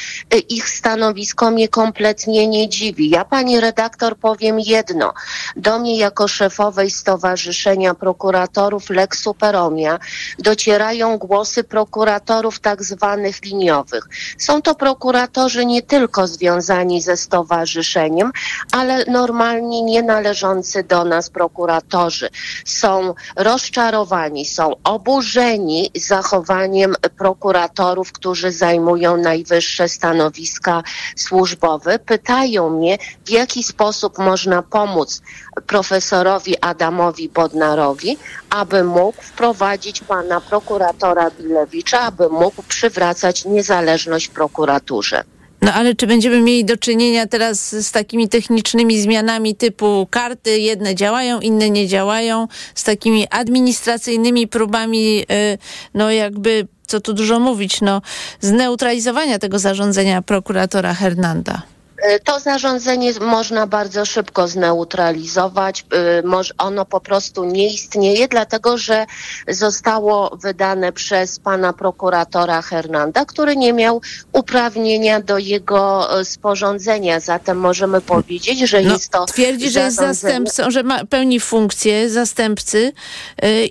[0.49, 3.11] ich stanowisko mnie kompletnie nie dziwi.
[3.11, 5.13] Ja pani redaktor powiem jedno.
[5.57, 9.99] Do mnie jako szefowej Stowarzyszenia Prokuratorów Lex Superomia
[10.39, 14.05] docierają głosy prokuratorów tak zwanych liniowych.
[14.39, 18.33] Są to prokuratorzy nie tylko związani ze stowarzyszeniem,
[18.73, 22.29] ale normalni, nie należący do nas prokuratorzy.
[22.65, 30.83] Są rozczarowani, są oburzeni zachowaniem prokuratorów, którzy zajmują najwyższe stanowiska
[31.17, 31.99] służbowe.
[31.99, 33.84] Pytają mnie, w jaki sposób
[34.19, 35.23] można pomóc
[35.67, 38.17] profesorowi Adamowi Bodnarowi,
[38.51, 45.25] aby mógł wprowadzić pana prokuratora Bilewicza, aby mógł przywracać niezależność prokuraturze.
[45.65, 50.95] No ale czy będziemy mieli do czynienia teraz z takimi technicznymi zmianami typu karty, jedne
[50.95, 55.59] działają, inne nie działają, z takimi administracyjnymi próbami, y,
[55.95, 58.03] no jakby, co tu dużo mówić, no
[58.41, 61.74] zneutralizowania tego zarządzenia prokuratora Hernanda?
[61.99, 65.85] Y, To zarządzenie można bardzo szybko zneutralizować.
[66.25, 69.07] Moż- Ono po prostu nie istnieje, dlatego że
[69.49, 74.01] zostało wydane przez pana prokuratora Hernanda, który nie miał
[74.33, 77.21] uprawnienia do jego y, sporządzenia.
[77.21, 79.19] Zatem możemy powiedzieć, że jest to.
[79.21, 82.93] No, Twierdzi, że jest zastępcą, że ma, pełni funkcję zastępcy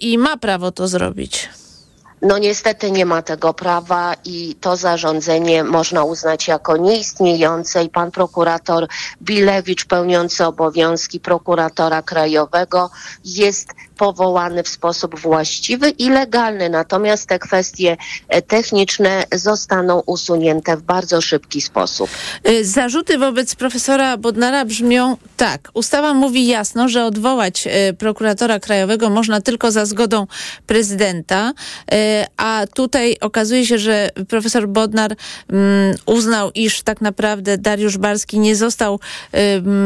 [0.02, 1.50] i ma prawo to zrobić.
[2.24, 8.12] No niestety nie ma tego prawa i to zarządzenie można uznać jako nieistniejące i pan
[8.12, 8.88] prokurator
[9.22, 12.90] Bilewicz pełniący obowiązki prokuratora krajowego
[13.26, 16.70] jest powołany w sposób właściwy i legalny.
[16.70, 22.10] Natomiast te kwestie e, techniczne zostaną usunięte w bardzo szybki sposób.
[22.50, 25.70] Y, Zarzuty wobec profesora Bodnara brzmią tak.
[25.74, 30.28] Ustawa mówi jasno, że odwołać y, prokuratora krajowego można tylko za zgodą
[30.68, 31.54] prezydenta,
[32.38, 35.16] a tutaj okazuje się, że profesor Bodnar
[35.50, 39.00] mm, uznał, iż tak naprawdę Dariusz Barski nie został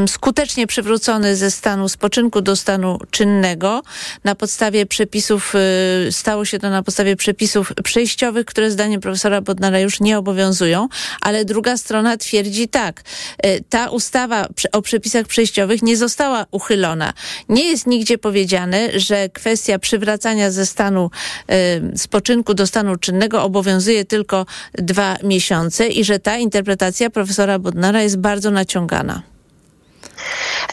[0.08, 3.82] skutecznie przywrócony ze stanu spoczynku do stanu czynnego.
[4.24, 5.54] Na podstawie przepisów,
[6.08, 10.88] y, stało się to na podstawie przepisów przejściowych, które zdaniem profesora Bodnara już nie obowiązują,
[11.22, 13.04] ale druga strona twierdzi tak.
[13.46, 17.14] y, Ta ustawa o przepisach przejściowych nie została uchylona.
[17.50, 21.12] Nie jest nigdzie powiedziane, że kwestia przywracania ze stanu
[21.94, 28.02] y, spoczynku do stanu czynnego obowiązuje tylko dwa miesiące i że ta interpretacja profesora Bodnara
[28.02, 29.37] jest bardzo naciągana.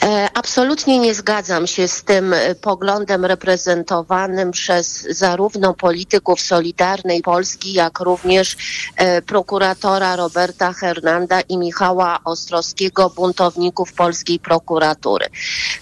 [0.02, 7.72] E, Absolutnie nie zgadzam się z tym e, poglądem reprezentowanym przez zarówno polityków Solidarnej Polski,
[7.72, 8.56] jak również
[8.96, 15.26] e, prokuratora Roberta Hernanda i Michała Ostrowskiego, buntowników polskiej prokuratury.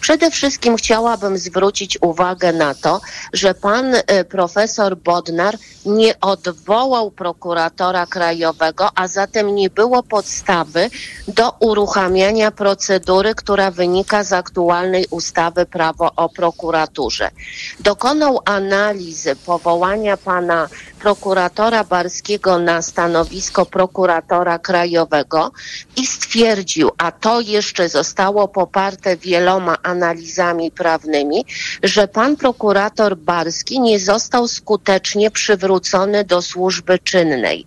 [0.00, 3.00] Przede wszystkim chciałabym zwrócić uwagę na to,
[3.32, 3.94] że pan
[4.28, 10.90] profesor Bodnar nie odwołał prokuratora krajowego, a zatem nie było podstawy
[11.28, 17.30] do uruchamiania procedury, która wynika z aktualnej ustawy prawo o prokuraturze.
[17.80, 20.68] Dokonał analizy powołania pana
[21.00, 25.52] prokuratora Barskiego na stanowisko prokuratora krajowego
[25.96, 31.44] i stwierdził, a to jeszcze zostało poparte wieloma analizami prawnymi,
[31.82, 37.66] że pan prokurator Barski nie został skutecznie przywrócony do służby czynnej.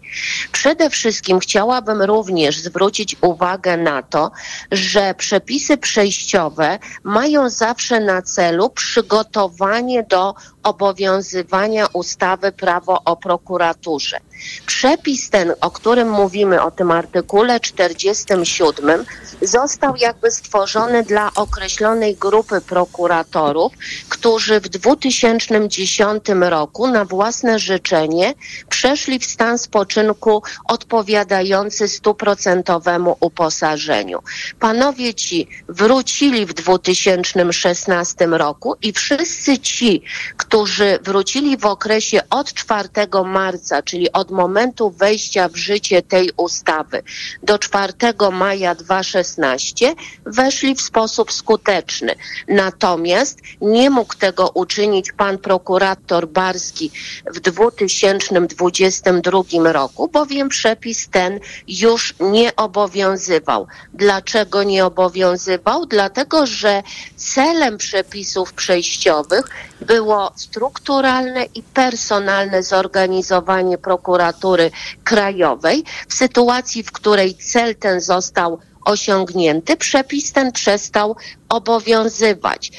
[0.51, 4.31] Przede wszystkim chciałabym również zwrócić uwagę na to,
[4.71, 14.19] że przepisy przejściowe mają zawsze na celu przygotowanie do obowiązywania ustawy prawo o prokuraturze.
[14.65, 19.05] Przepis ten, o którym mówimy, o tym artykule 47,
[19.41, 23.73] został jakby stworzony dla określonej grupy prokuratorów,
[24.09, 28.33] którzy w 2010 roku na własne życzenie
[28.69, 34.19] przeszli w stan spoczynku odpowiadający stuprocentowemu uposażeniu.
[34.59, 40.01] Panowie ci wrócili w 2016 roku i wszyscy ci,
[40.37, 42.89] którzy wrócili w okresie od 4
[43.25, 47.03] marca, czyli od od momentu wejścia w życie tej ustawy
[47.43, 47.93] do 4
[48.31, 52.15] maja 2016 weszli w sposób skuteczny.
[52.47, 56.91] Natomiast nie mógł tego uczynić pan prokurator Barski
[57.33, 63.67] w 2022 roku, bowiem przepis ten już nie obowiązywał.
[63.93, 65.85] Dlaczego nie obowiązywał?
[65.85, 66.83] Dlatego, że
[67.15, 69.45] celem przepisów przejściowych
[69.81, 73.77] było strukturalne i personalne zorganizowanie
[74.15, 74.71] prokuratury
[75.03, 81.15] krajowej w sytuacji, w której cel ten został osiągnięty, przepis ten przestał
[81.49, 82.71] obowiązywać.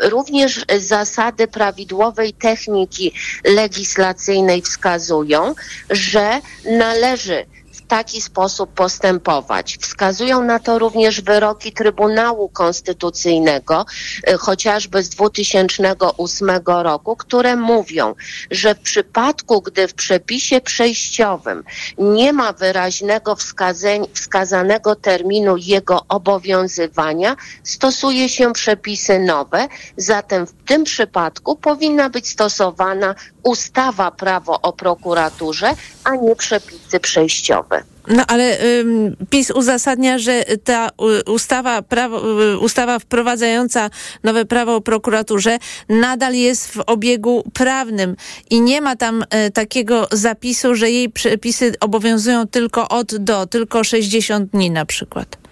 [0.00, 3.12] Y, Również zasady prawidłowej techniki
[3.44, 5.54] legislacyjnej wskazują,
[5.90, 7.46] że należy
[7.88, 9.78] taki sposób postępować.
[9.80, 13.86] Wskazują na to również wyroki Trybunału Konstytucyjnego,
[14.28, 18.14] y, chociażby z 2008 roku, które mówią,
[18.50, 21.64] że w przypadku, gdy w przepisie przejściowym
[21.98, 30.84] nie ma wyraźnego wskazań, wskazanego terminu jego obowiązywania, stosuje się przepisy nowe, zatem w tym
[30.84, 37.73] przypadku powinna być stosowana ustawa prawo o prokuraturze, a nie przepisy przejściowe.
[38.08, 43.90] No ale ym, PiS uzasadnia, że ta y, ustawa, prawo, y, ustawa wprowadzająca
[44.24, 45.58] nowe prawo o prokuraturze
[45.88, 48.16] nadal jest w obiegu prawnym
[48.50, 53.84] i nie ma tam y, takiego zapisu, że jej przepisy obowiązują tylko od do, tylko
[53.84, 55.43] 60 dni na przykład.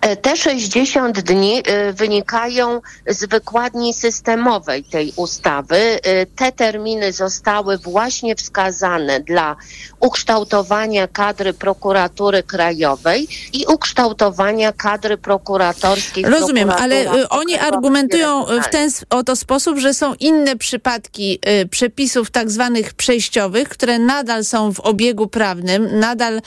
[0.00, 5.76] E, Te 60 dni e, wynikają z wykładni systemowej tej ustawy.
[5.76, 9.56] E, Te terminy zostały właśnie wskazane dla
[10.00, 16.24] ukształtowania kadry prokuratury krajowej i ukształtowania kadry prokuratorskiej.
[16.24, 21.38] Rozumiem, ale oni argumentują w ten oto sposób, że są inne przypadki
[21.70, 26.40] przepisów tak zwanych przejściowych, które nadal są w obiegu prawnym, nadal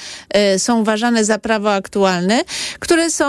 [0.57, 2.43] są uważane za prawo aktualne,
[2.79, 3.22] które są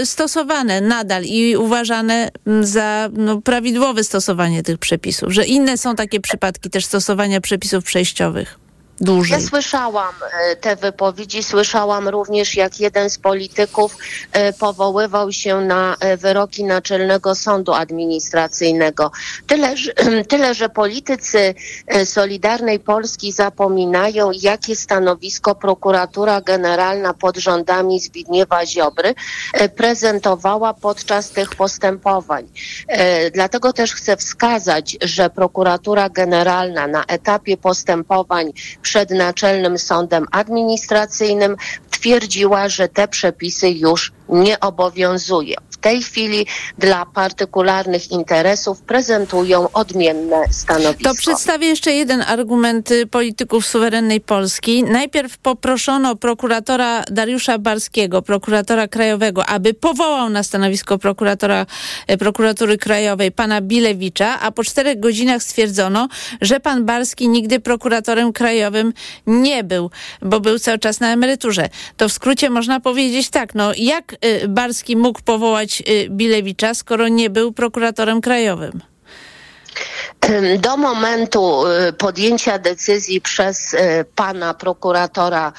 [0.00, 5.94] y, stosowane nadal i uważane mm, za no, prawidłowe stosowanie tych przepisów, że inne są
[5.94, 8.65] takie przypadki też stosowania przepisów przejściowych.
[9.00, 9.32] Dłużej.
[9.32, 13.96] Ja słyszałam e, te wypowiedzi, słyszałam również, jak jeden z polityków
[14.32, 19.10] e, powoływał się na e, wyroki Naczelnego Sądu Administracyjnego.
[19.46, 19.74] Tyle,
[20.28, 21.54] tyle, że politycy
[22.04, 29.14] Solidarnej Polski zapominają, jakie stanowisko prokuratura generalna pod rządami Zbigniewa Ziobry
[29.76, 32.48] prezentowała podczas tych postępowań.
[33.32, 38.52] Dlatego też chcę wskazać, że prokuratura generalna na etapie postępowań
[38.86, 41.56] przed Naczelnym Sądem Administracyjnym
[41.90, 45.56] twierdziła, że te przepisy już nie obowiązują.
[45.70, 46.46] W tej chwili
[46.78, 51.10] dla partykularnych interesów prezentują odmienne stanowisko.
[51.10, 54.84] To przedstawię jeszcze jeden argument y, polityków suwerennej Polski.
[54.84, 61.66] Najpierw poproszono prokuratora Dariusza Barskiego, prokuratora krajowego, aby powołał na stanowisko prokuratora
[62.10, 66.08] y, prokuratury krajowej pana Bilewicza, a po czterech godzinach stwierdzono,
[66.40, 68.92] że pan Barski nigdy prokuratorem krajowym
[69.26, 69.90] nie był,
[70.22, 71.68] bo był cały czas na emeryturze.
[71.96, 77.08] To w skrócie można powiedzieć tak, no jak y, Barski mógł powołać y, Bilewicza, skoro
[77.08, 78.80] nie był prokuratorem krajowym?
[80.58, 83.76] Do momentu y, podjęcia decyzji przez
[84.14, 85.52] pana prokuratora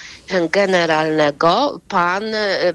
[0.51, 2.23] generalnego, pan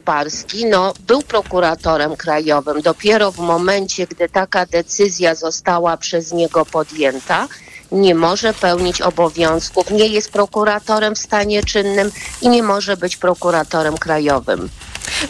[0.05, 2.83] Barski no, był prokuratorem krajowym.
[2.83, 7.49] Dopiero w momencie, gdy taka decyzja została przez niego podjęta,
[7.92, 12.11] nie może pełnić obowiązków, nie jest prokuratorem w stanie czynnym
[12.42, 14.68] i nie może być prokuratorem krajowym.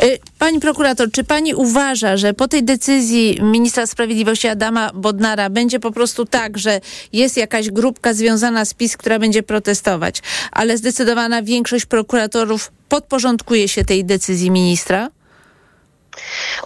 [0.03, 5.81] Y, Pani prokurator, czy pani uważa, że po tej decyzji ministra sprawiedliwości Adama Bodnara będzie
[5.81, 6.81] po prostu tak, że
[7.12, 13.85] jest jakaś grupka związana z PiS, która będzie protestować, ale zdecydowana większość prokuratorów podporządkuje się
[13.85, 15.11] tej decyzji ministra?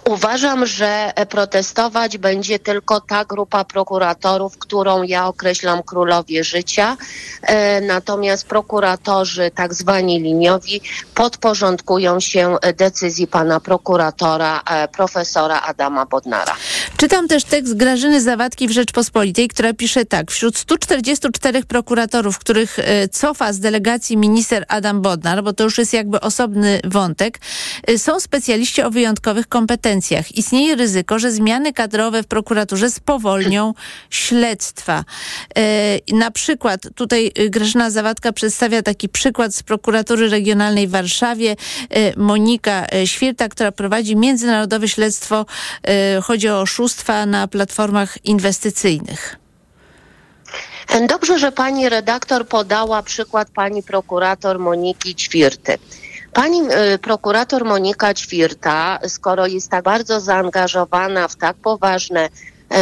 [0.05, 6.97] Uważam, że protestować będzie tylko ta grupa prokuratorów, którą ja określam królowie życia.
[7.41, 10.81] E, Natomiast prokuratorzy, tak zwani liniowi,
[11.15, 16.55] podporządkują się decyzji pana prokuratora, e, profesora Adama Bodnara.
[16.97, 20.31] Czytam też tekst Grażyny Zawadki w Rzeczpospolitej, która pisze tak.
[20.31, 25.93] Wśród 144 prokuratorów, których e, cofa z delegacji minister Adam Bodnar, bo to już jest
[25.93, 27.39] jakby osobny wątek,
[27.97, 28.91] są specjaliści o
[29.37, 30.37] wyjątkowych kompetencjach.
[30.37, 33.73] Istnieje ryzyko, że zmiany kadrowe w prokuraturze spowolnią
[34.09, 35.03] śledztwa.
[35.57, 41.55] E, Na przykład tutaj e, Grażyna Zawadka przedstawia taki przykład z prokuratury regionalnej w Warszawie.
[41.89, 45.45] E, Monika e, Świerta, która prowadzi międzynarodowe śledztwo,
[46.23, 49.35] chodzi o oszustwa na platformach inwestycyjnych.
[51.07, 55.77] Dobrze, że pani redaktor podała przykład pani prokurator Moniki Ćwirty.
[56.33, 56.61] Pani
[56.93, 62.29] y, prokurator Monika Ćwirta, skoro jest tak bardzo zaangażowana w tak poważne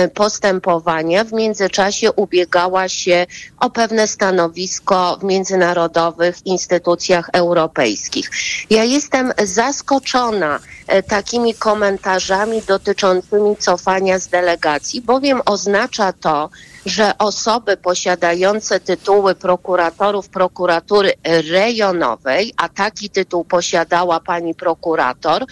[0.05, 3.25] y, postępowania, w międzyczasie ubiegała się
[3.59, 8.31] o pewne stanowisko w międzynarodowych instytucjach europejskich.
[8.69, 10.59] Ja jestem zaskoczona
[10.93, 16.49] y, takimi komentarzami dotyczącymi cofania z delegacji, bowiem oznacza to,
[16.85, 25.45] że osoby posiadające tytuły prokuratorów prokuratury rejonowej, a taki tytuł posiadała pani prokurator,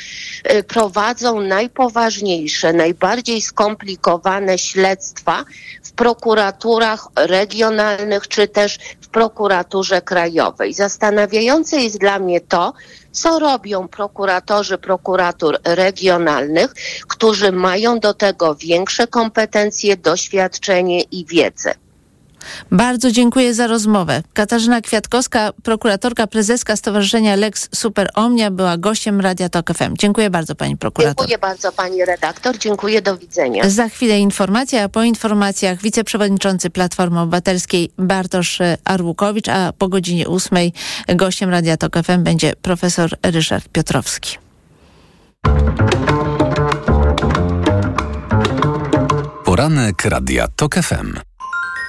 [0.51, 5.45] y, prowadzą najpoważniejsze, najbardziej skomplikowane śledztwa
[5.83, 10.73] w prokuraturach regionalnych czy też w prokuraturze krajowej.
[10.73, 12.73] Zastanawiające jest dla mnie to,
[13.13, 16.73] co robią prokuratorzy prokuratur regionalnych,
[17.07, 21.82] którzy mają do tego większe kompetencje, doświadczenie i wiedzę.
[22.71, 24.23] Bardzo dziękuję za rozmowę.
[24.33, 29.93] Katarzyna Kwiatkowska, prokuratorka prezeska Stowarzyszenia Lex Super Omnia, była gościem Radia Tok FM.
[29.97, 31.15] Dziękuję bardzo pani prokurator.
[31.17, 32.57] Dziękuję bardzo pani redaktor.
[32.57, 33.69] Dziękuję, do widzenia.
[33.69, 40.73] Za chwilę informacja, a po informacjach wiceprzewodniczący Platformy Obywatelskiej Bartosz Arłukowicz, a po godzinie ósmej
[41.15, 44.37] gościem Radia Tok FM będzie profesor Ryszard Piotrowski.
[49.45, 51.32] Poranek Radia Tok FM.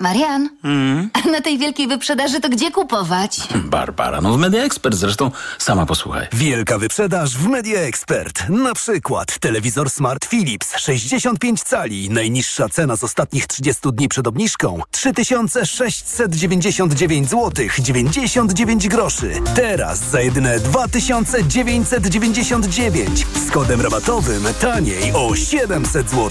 [0.00, 1.10] Marian, mm?
[1.32, 3.40] na tej wielkiej wyprzedaży to gdzie kupować?
[3.54, 6.26] Barbara, no w Media Expert zresztą, sama posłuchaj.
[6.32, 8.48] Wielka wyprzedaż w Media Expert.
[8.48, 12.10] Na przykład telewizor Smart Philips 65 cali.
[12.10, 19.32] Najniższa cena z ostatnich 30 dni przed obniżką 3699 zł 99 groszy.
[19.54, 26.30] Teraz za jedyne 2999 z kodem rabatowym taniej o 700 zł.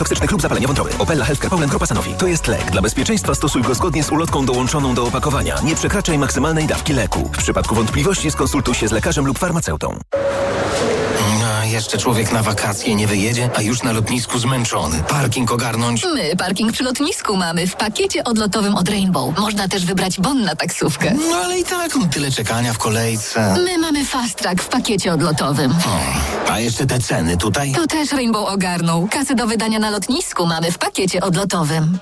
[0.01, 0.89] toksycznych lub zapalenie wątroby.
[0.99, 2.13] Opella Healthcare Poland Grupa Sanofi.
[2.13, 2.71] To jest lek.
[2.71, 5.55] Dla bezpieczeństwa stosuj go zgodnie z ulotką dołączoną do opakowania.
[5.63, 7.29] Nie przekraczaj maksymalnej dawki leku.
[7.33, 9.99] W przypadku wątpliwości skonsultuj się z lekarzem lub farmaceutą.
[11.71, 15.03] Jeszcze człowiek na wakacje nie wyjedzie, a już na lotnisku zmęczony.
[15.07, 16.03] Parking ogarnąć?
[16.13, 19.39] My parking przy lotnisku mamy w pakiecie odlotowym od Rainbow.
[19.39, 21.13] Można też wybrać bon na taksówkę.
[21.29, 23.55] No ale i tak, tyle czekania w kolejce.
[23.65, 25.73] My mamy fast track w pakiecie odlotowym.
[26.49, 27.71] A jeszcze te ceny tutaj?
[27.71, 29.07] To też Rainbow ogarnął.
[29.11, 31.97] Kasy do wydania na lotnisku mamy w pakiecie odlotowym.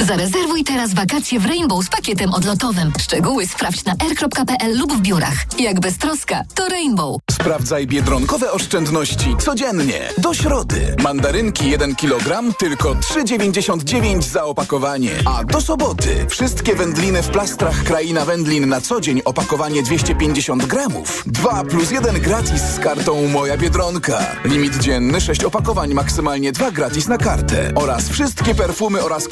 [0.00, 2.92] Zarezerwuj teraz wakacje w Rainbow z pakietem odlotowym.
[3.00, 5.34] Szczegóły sprawdź na r.pl lub w biurach.
[5.58, 7.16] Jak bez troska, to Rainbow.
[7.30, 10.08] Sprawdzaj biedronkowe oszczędności codziennie.
[10.18, 10.96] Do środy.
[11.02, 15.10] Mandarynki 1 kg tylko 3,99 za opakowanie.
[15.24, 21.22] A do soboty wszystkie wędliny w plastrach Kraina Wędlin na co dzień opakowanie 250 gramów.
[21.26, 24.18] 2 plus 1 gratis z kartą Moja Biedronka.
[24.44, 27.72] Limit dzienny 6 opakowań, maksymalnie 2 gratis na kartę.
[27.74, 29.28] Oraz wszystkie perfumy oraz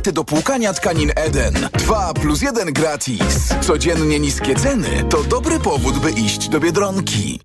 [0.00, 1.68] koncentraty do płukania tkanin Eden.
[1.72, 3.48] 2 plus 1 gratis.
[3.60, 7.40] Codziennie niskie ceny to dobry powód, by iść do Biedronki.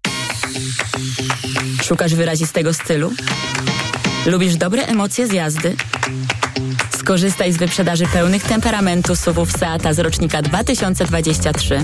[1.84, 3.12] Szukasz wyrazistego stylu?
[4.26, 5.76] Lubisz dobre emocje z jazdy?
[7.06, 11.84] Skorzystaj z wyprzedaży pełnych temperamentu SUVów Seata z rocznika 2023.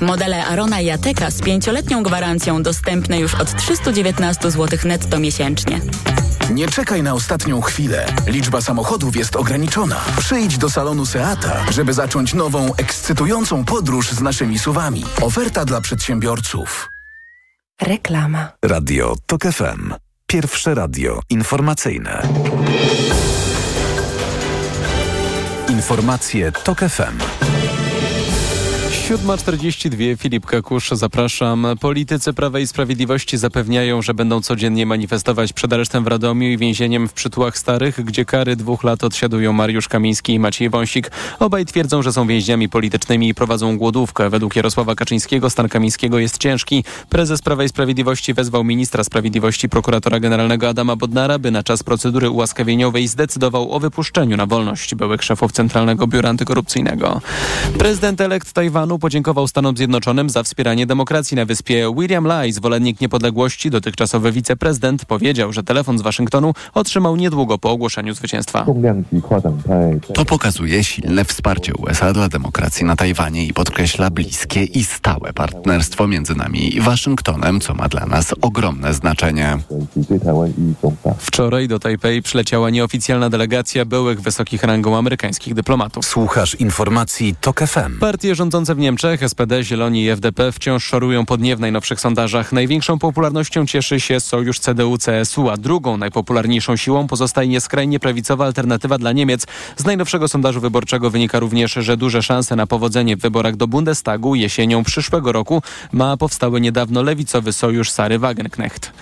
[0.00, 5.80] Modele Arona i Ateka z pięcioletnią gwarancją dostępne już od 319 zł netto miesięcznie.
[6.50, 8.06] Nie czekaj na ostatnią chwilę.
[8.26, 10.00] Liczba samochodów jest ograniczona.
[10.18, 15.04] Przyjdź do salonu Seata, żeby zacząć nową, ekscytującą podróż z naszymi suwami.
[15.22, 16.90] Oferta dla przedsiębiorców.
[17.82, 18.48] Reklama.
[18.64, 19.94] Radio TOK FM.
[20.26, 22.22] Pierwsze radio informacyjne.
[25.78, 27.37] Informacje TOK FM.
[28.88, 31.66] 7.42, Filip Kakusz, zapraszam.
[31.80, 37.08] Politycy Prawa i Sprawiedliwości zapewniają, że będą codziennie manifestować przed aresztem w Radomiu i więzieniem
[37.08, 41.10] w Przytułach Starych, gdzie kary dwóch lat odsiadują Mariusz Kamiński i Maciej Wąsik.
[41.38, 44.30] Obaj twierdzą, że są więźniami politycznymi i prowadzą głodówkę.
[44.30, 46.84] Według Jarosława Kaczyńskiego stan Kamińskiego jest ciężki.
[47.08, 52.30] Prezes Prawa i Sprawiedliwości wezwał ministra sprawiedliwości prokuratora generalnego Adama Bodnara, by na czas procedury
[52.30, 57.20] ułaskawieniowej zdecydował o wypuszczeniu na wolność byłych szefów Centralnego Biura Antykorupcyjnego.
[57.78, 61.94] Prezydent elekt Tajwanu podziękował Stanom Zjednoczonym za wspieranie demokracji na wyspie.
[61.98, 68.14] William Lai, zwolennik niepodległości, dotychczasowy wiceprezydent, powiedział, że telefon z Waszyngtonu otrzymał niedługo po ogłoszeniu
[68.14, 68.66] zwycięstwa.
[70.14, 76.06] To pokazuje silne wsparcie USA dla demokracji na Tajwanie i podkreśla bliskie i stałe partnerstwo
[76.06, 79.58] między nami i Waszyngtonem, co ma dla nas ogromne znaczenie.
[81.18, 86.06] Wczoraj do Tajpej przyleciała nieoficjalna delegacja byłych wysokich rangą amerykańskich dyplomatów.
[86.06, 87.98] Słuchasz informacji TOK FM.
[88.00, 92.52] Partie rządzące w Niemczech, SPD, Zieloni i FDP wciąż szorują podnie w najnowszych sondażach.
[92.52, 99.12] Największą popularnością cieszy się sojusz CDU-CSU, a drugą najpopularniejszą siłą pozostaje skrajnie prawicowa alternatywa dla
[99.12, 99.46] Niemiec.
[99.76, 104.34] Z najnowszego sondażu wyborczego wynika również, że duże szanse na powodzenie w wyborach do Bundestagu
[104.34, 105.62] jesienią przyszłego roku
[105.92, 108.92] ma powstały niedawno lewicowy sojusz Sary Wagenknecht.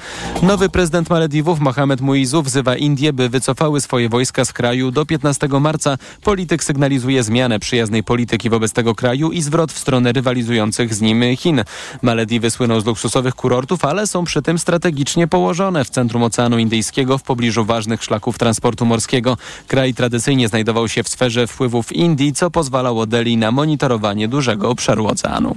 [0.42, 5.48] Nowy prezydent Malediwów Mohamed Muizu wzywa Indie, by wycofały swoje wojska z kraju do 15
[5.48, 5.98] marca.
[6.22, 11.36] Polityk sygnalizuje zmianę przyjaznej polityki wobec tego kraju i zwrot w stronę rywalizujących z nim
[11.36, 11.64] Chin.
[12.02, 17.18] Malediwy słyną z luksusowych kurortów, ale są przy tym strategicznie położone w centrum Oceanu Indyjskiego
[17.18, 19.36] w pobliżu ważnych szlaków transportu morskiego.
[19.68, 25.06] Kraj tradycyjnie znajdował się w sferze wpływów Indii, co pozwalało Delhi na monitorowanie dużego obszaru
[25.06, 25.56] oceanu.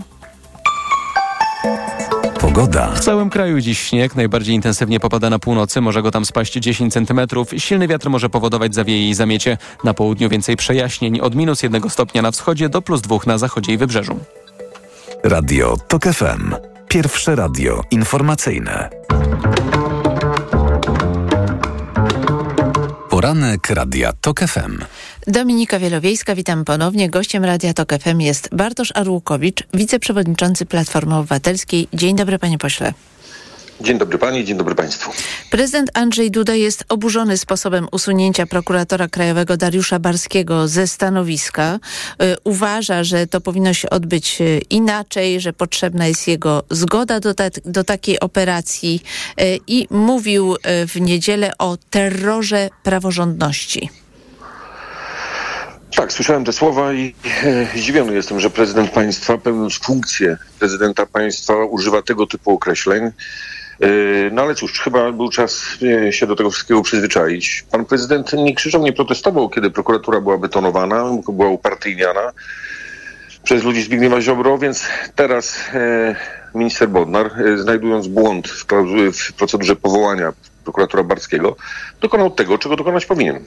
[2.39, 2.91] Pogoda.
[2.91, 6.93] W całym kraju dziś śnieg, najbardziej intensywnie popada na północy, może go tam spaść 10
[6.93, 7.21] cm.
[7.57, 9.57] Silny wiatr może powodować zawieje i zamiecie.
[9.83, 13.73] Na południu więcej przejaśnień, od minus 1 stopnia na wschodzie do plus 2 na zachodzie
[13.73, 14.19] i wybrzeżu.
[15.23, 16.55] Radio TOK FM.
[16.87, 18.89] Pierwsze radio informacyjne.
[23.19, 24.77] Poranek Radia TOK FM.
[25.27, 27.09] Dominika Wielowiejska, witam ponownie.
[27.09, 31.87] Gościem Radia TOK FM jest Bartosz Arłukowicz, wiceprzewodniczący Platformy Obywatelskiej.
[31.93, 32.93] Dzień dobry, panie pośle.
[33.81, 35.11] Dzień dobry pani, dzień dobry państwu.
[35.49, 41.79] Prezydent Andrzej Duda jest oburzony sposobem usunięcia prokuratora krajowego Dariusza Barskiego ze stanowiska.
[42.23, 47.33] Y, uważa, że to powinno się odbyć y, inaczej, że potrzebna jest jego zgoda do,
[47.33, 49.03] ta do takiej operacji
[49.41, 50.55] y, i mówił
[50.87, 53.89] w niedzielę o terrorze praworządności.
[55.95, 61.65] Tak, słyszałem te słowa i e, zdziwiony jestem, że prezydent państwa, pełniąc funkcję prezydenta państwa,
[61.65, 63.11] używa tego typu określeń.
[63.81, 63.87] E,
[64.31, 65.63] no ale cóż, chyba był czas
[66.07, 67.65] e, się do tego wszystkiego przyzwyczaić.
[67.71, 72.31] Pan prezydent nie krzyczał, nie protestował, kiedy prokuratura była betonowana, była upartyjniana
[73.43, 76.15] przez ludzi Zbigniewa Ziobro, więc teraz e,
[76.55, 78.65] minister Bodnar, znajdując błąd w,
[79.13, 81.55] w procedurze powołania prokuratora Barskiego,
[82.01, 83.43] dokonał tego, czego dokonać powinien.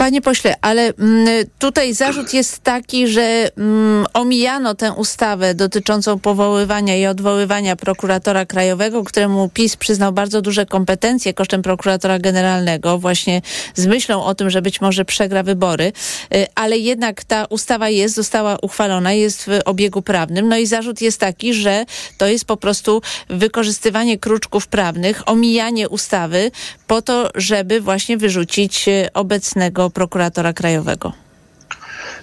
[0.00, 1.26] Panie pośle, ale mm,
[1.58, 9.04] tutaj zarzut jest taki, że mm, omijano tę ustawę dotyczącą powoływania i odwoływania prokuratora krajowego,
[9.04, 13.42] któremu PiS przyznał bardzo duże kompetencje kosztem prokuratora generalnego, właśnie
[13.74, 15.92] z myślą o tym, że być może przegra wybory,
[16.34, 20.48] y, ale jednak ta ustawa jest, została uchwalona, jest w obiegu prawnym.
[20.48, 21.84] No i zarzut jest taki, że
[22.18, 26.50] to jest po prostu wykorzystywanie kruczków prawnych, omijanie ustawy
[26.86, 31.12] po to, żeby właśnie wyrzucić y, obecnego prokuratora krajowego?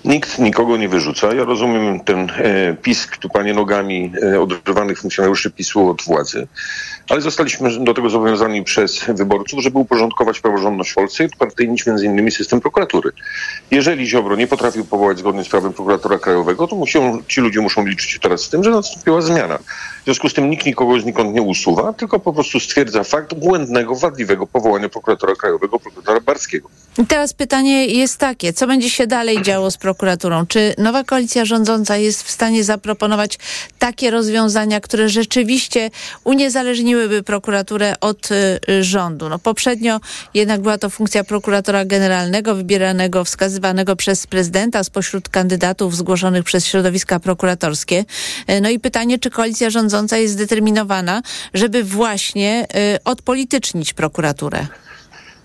[0.06, 1.34] Nikt nikogo nie wyrzuca.
[1.34, 6.48] Ja rozumiem ten e, pisk tupanie nogami e, odrywanych funkcjonariuszy PiSu od władzy,
[7.10, 12.06] ale zostaliśmy do tego zobowiązani przez wyborców, żeby uporządkować praworządność w Polsce i upartyjnić między
[12.06, 13.12] innymi system prokuratury.
[13.72, 17.86] Jeżeli Ziobro nie potrafił powołać zgodnie z prawem prokuratora krajowego, to muszą, ci ludzie muszą
[17.86, 19.58] liczyć się teraz z tym, że nastąpiła zmiana.
[20.02, 23.96] W związku z tym nikt nikogo znikąd nie usuwa, tylko po prostu stwierdza fakt błędnego,
[23.96, 26.70] wadliwego powołania prokuratora krajowego, prokuratora Barskiego.
[26.98, 30.46] I teraz pytanie jest takie, co będzie się dalej działo z prokuraturą.
[30.48, 33.40] Czy nowa koalicja rządząca jest w stanie zaproponować
[33.80, 35.90] takie rozwiązania, które rzeczywiście
[36.24, 39.30] uniezależniłyby prokuraturę od y, rządu?
[39.30, 40.00] No poprzednio
[40.34, 47.20] jednak była to funkcja prokuratora generalnego, wybieranego, wskazywanego przez prezydenta spośród kandydatów zgłoszonych przez środowiska
[47.20, 48.06] prokuratorskie.
[48.50, 51.22] Y, no i pytanie, czy koalicja rządząca jest zdeterminowana,
[51.54, 54.68] żeby właśnie y, odpolitycznić prokuraturę?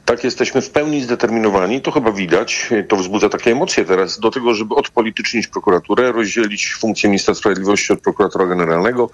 [0.05, 4.55] Tak, jesteśmy w pełni zdeterminowani, to chyba widać, to wzbudza takie emocje teraz, do tego,
[4.55, 9.11] żeby odpolitycznić prokuraturę, rozdzielić funkcję ministra sprawiedliwości od prokuratora generalnego.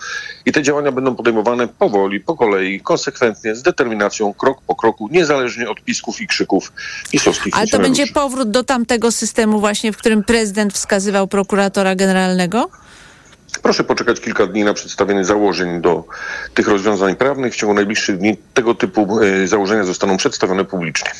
[0.46, 5.70] I te działania będą podejmowane powoli, po kolei, konsekwentnie, z determinacją, krok po kroku, niezależnie
[5.70, 6.72] od pisków i krzyków
[7.10, 12.70] pisowskich Ale to będzie powrót do tamtego systemu właśnie, w którym prezydent wskazywał prokuratora generalnego?
[13.62, 16.04] Proszę poczekać kilka dni na przedstawienie założeń do
[16.54, 17.54] tych rozwiązań prawnych.
[17.54, 21.10] W ciągu najbliższych dni tego typu e, założenia zostaną przedstawione publicznie.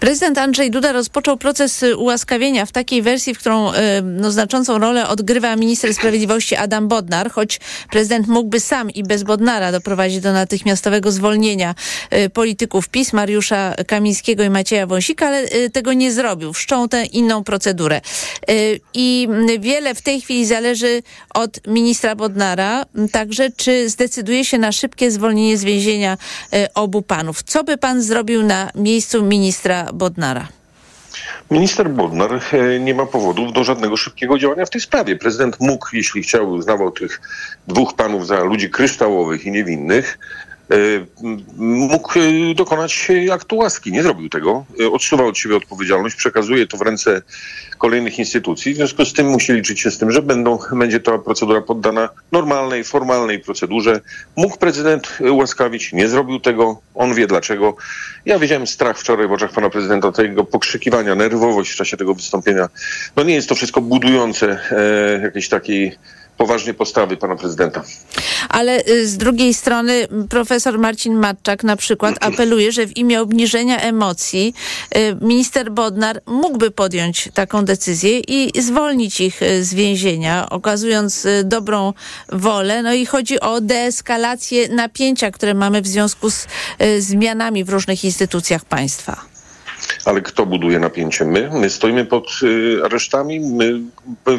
[0.00, 4.78] Prezydent Andrzej Duda rozpoczął proces y, ułaskawienia w takiej wersji, w którą y, no, znaczącą
[4.78, 7.60] rolę odgrywa minister sprawiedliwości Adam Bodnar, choć
[7.90, 11.74] prezydent mógłby sam i bez Bodnara doprowadzić do natychmiastowego zwolnienia
[12.32, 16.52] polityków PiS, Mariusza Kamińskiego i Macieja Wąsika, ale tego nie zrobił.
[16.52, 18.00] Wszczął tę inną procedurę.
[18.94, 19.28] I
[19.60, 21.02] wiele w tej chwili zależy
[21.34, 26.18] od ministra Bodnara, także czy zdecyduje się na szybkie zwolnienie z więzienia
[26.74, 27.42] obu panów.
[27.42, 30.48] Co by pan zrobił na miejscu ministra Bodnara?
[31.50, 35.16] Minister Bodnar e, nie ma powodów do żadnego szybkiego działania w tej sprawie.
[35.16, 37.20] Prezydent mógł, jeśli chciał, uznawał tych
[37.68, 40.45] dwóch panów za ludzi kryształowych i niewinnych, e,
[41.56, 43.92] mógł e, dokonać aktu łaski.
[43.92, 44.64] Nie zrobił tego.
[44.92, 47.22] Odsuwał od siebie odpowiedzialność, przekazuje to w ręce
[47.78, 48.74] kolejnych instytucji.
[48.74, 52.08] W związku z tym musi liczyć się z tym, że będą, będzie ta procedura poddana
[52.32, 54.00] normalnej, formalnej procedurze.
[54.36, 56.80] Mógł prezydent łaskawić, nie zrobił tego.
[56.94, 57.76] On wie dlaczego.
[58.26, 62.68] Ja widziałem strach wczoraj w oczach pana prezydenta, tego pokrzykiwania, nerwowość w czasie tego wystąpienia.
[63.16, 65.96] No nie jest to wszystko budujące e, jakiejś takiej
[66.36, 67.82] poważnie postawy pana prezydenta.
[68.48, 73.80] Ale y, z drugiej strony profesor Marcin Matczak na przykład apeluje, że w imię obniżenia
[73.80, 74.54] emocji
[74.96, 81.92] y, minister Bodnar mógłby podjąć taką decyzję i zwolnić ich y, z więzienia, okazując dobrą
[82.28, 82.82] wolę.
[82.82, 86.46] No i chodzi o deeskalację napięcia, które mamy w związku z
[86.98, 89.35] zmianami w różnych instytucjach państwa.
[90.04, 91.24] Ale kto buduje napięcie?
[91.24, 91.50] My?
[91.52, 93.40] My stoimy pod y, aresztami?
[93.40, 93.80] My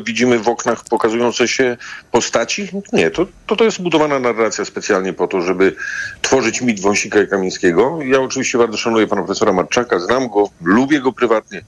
[0.04, 1.78] widzimy w oknach pokazujące się
[2.12, 2.70] postaci?
[2.94, 5.76] Nie, to, to, to jest budowana narracja specjalnie po to, żeby
[6.22, 8.00] tworzyć mit Wąsika i Kamińskiego.
[8.06, 11.62] Ja oczywiście bardzo szanuję pana profesora Marczaka, znam go, lubię go prywatnie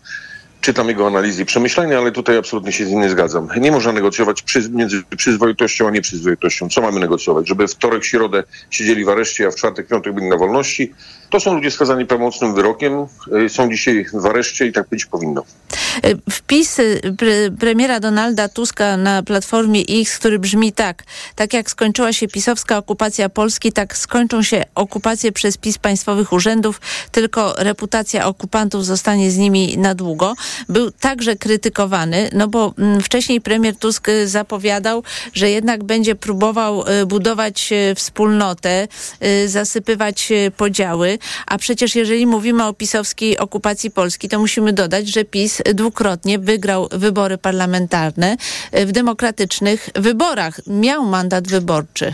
[0.62, 3.50] czytam jego analizy i przemyślenia, ale tutaj absolutnie się z nim nie zgadzam.
[3.58, 6.70] Nie można negocjować przy, między przyzwoitością a nieprzyzwoitością.
[6.70, 7.48] Co mamy negocjować?
[7.48, 10.94] Żeby wtorek, środę siedzieli w areszcie, a w czwartek, piątek byli na wolności?
[11.30, 13.06] To są ludzie skazani prawomocnym wyrokiem,
[13.46, 15.44] y, są dzisiaj w areszcie i tak być powinno.
[16.06, 21.04] Y, Wpisy pre premiera Donalda Tuska na Platformie X, który brzmi tak.
[21.36, 26.82] Tak jak skończyła się pisowska okupacja Polski, tak skończą się okupacje przez PiS państwowych urzędów,
[27.12, 30.36] tylko reputacja okupantów zostanie z nimi na długo.
[30.70, 35.04] Był także krytykowany, no bo mm, wcześniej premier Tusk y, zapowiadał,
[35.34, 38.88] że jednak będzie próbował budować wspólnotę,
[39.46, 41.19] zasypywać podziały.
[41.48, 46.88] A przecież jeżeli mówimy o pisowskiej okupacji Polski, to musimy dodać, że PiS dwukrotnie wygrał
[46.92, 48.38] wybory parlamentarne
[48.72, 50.62] w demokratycznych wyborach.
[50.68, 52.14] Miał mandat wyborczy.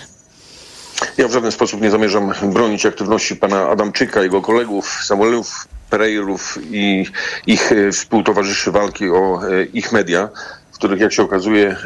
[1.18, 7.06] Ja w żaden sposób nie zamierzam bronić aktywności pana Adamczyka, jego kolegów, Samuelów, Pereirów i
[7.48, 10.30] ich współtowarzyszy walki o e, ich media
[10.76, 11.78] w których, jak się okazuje, e,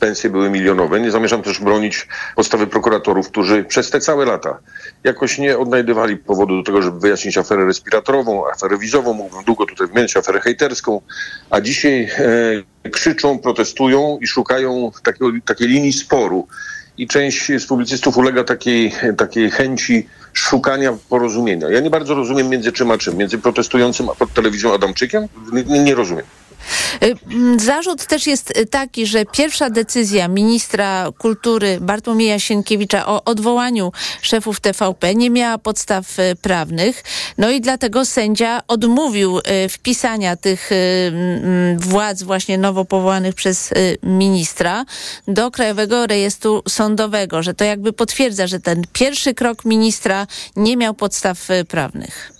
[0.00, 1.00] pensje były milionowe.
[1.00, 4.58] Nie zamierzam też bronić postawy prokuratorów, którzy przez te całe lata
[5.04, 9.86] jakoś nie odnajdywali powodu do tego, żeby wyjaśnić aferę respiratorową, aferę wizową, mógłbym długo tutaj
[9.86, 11.00] wymienić aferę hejterską,
[11.50, 12.10] a dzisiaj
[12.84, 16.46] e, krzyczą, protestują i szukają takiego, takiej linii sporu.
[16.98, 21.68] I część z publicystów ulega takiej, takiej chęci szukania porozumienia.
[21.70, 23.16] Ja nie bardzo rozumiem między czym a czym.
[23.16, 25.28] Między protestującym a pod telewizją Adamczykiem?
[25.52, 26.24] Nie, nie rozumiem.
[27.02, 27.16] Y,
[27.60, 33.92] zarzut też jest taki, że pierwsza decyzja ministra kultury Bartłomieja Sienkiewicza o odwołaniu
[34.22, 37.04] szefów TVP nie miała podstaw y, prawnych.
[37.38, 40.70] No i dlatego sędzia odmówił y, wpisania tych
[41.76, 43.70] władz właśnie nowo powołanych przez
[44.02, 44.84] ministra
[45.28, 50.26] do Krajowego Rejestru Sądowego, że to jakby potwierdza, że ten pierwszy krok ministra
[50.56, 52.33] nie miał podstaw prawnych.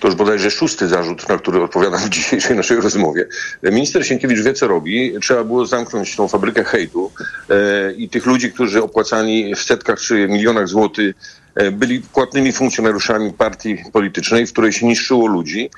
[0.00, 3.26] To już bodajże szósty zarzut, na który odpowiadam w dzisiejszej naszej rozmowie.
[3.62, 5.14] Minister Sienkiewicz wie, co robi.
[5.20, 7.12] Trzeba było zamknąć tą fabrykę hejtu
[7.50, 11.14] e, i tych ludzi, którzy opłacani w setkach czy milionach złotych
[11.54, 15.70] e, byli płatnymi funkcjonariuszami partii politycznej, w której się niszczyło ludzi.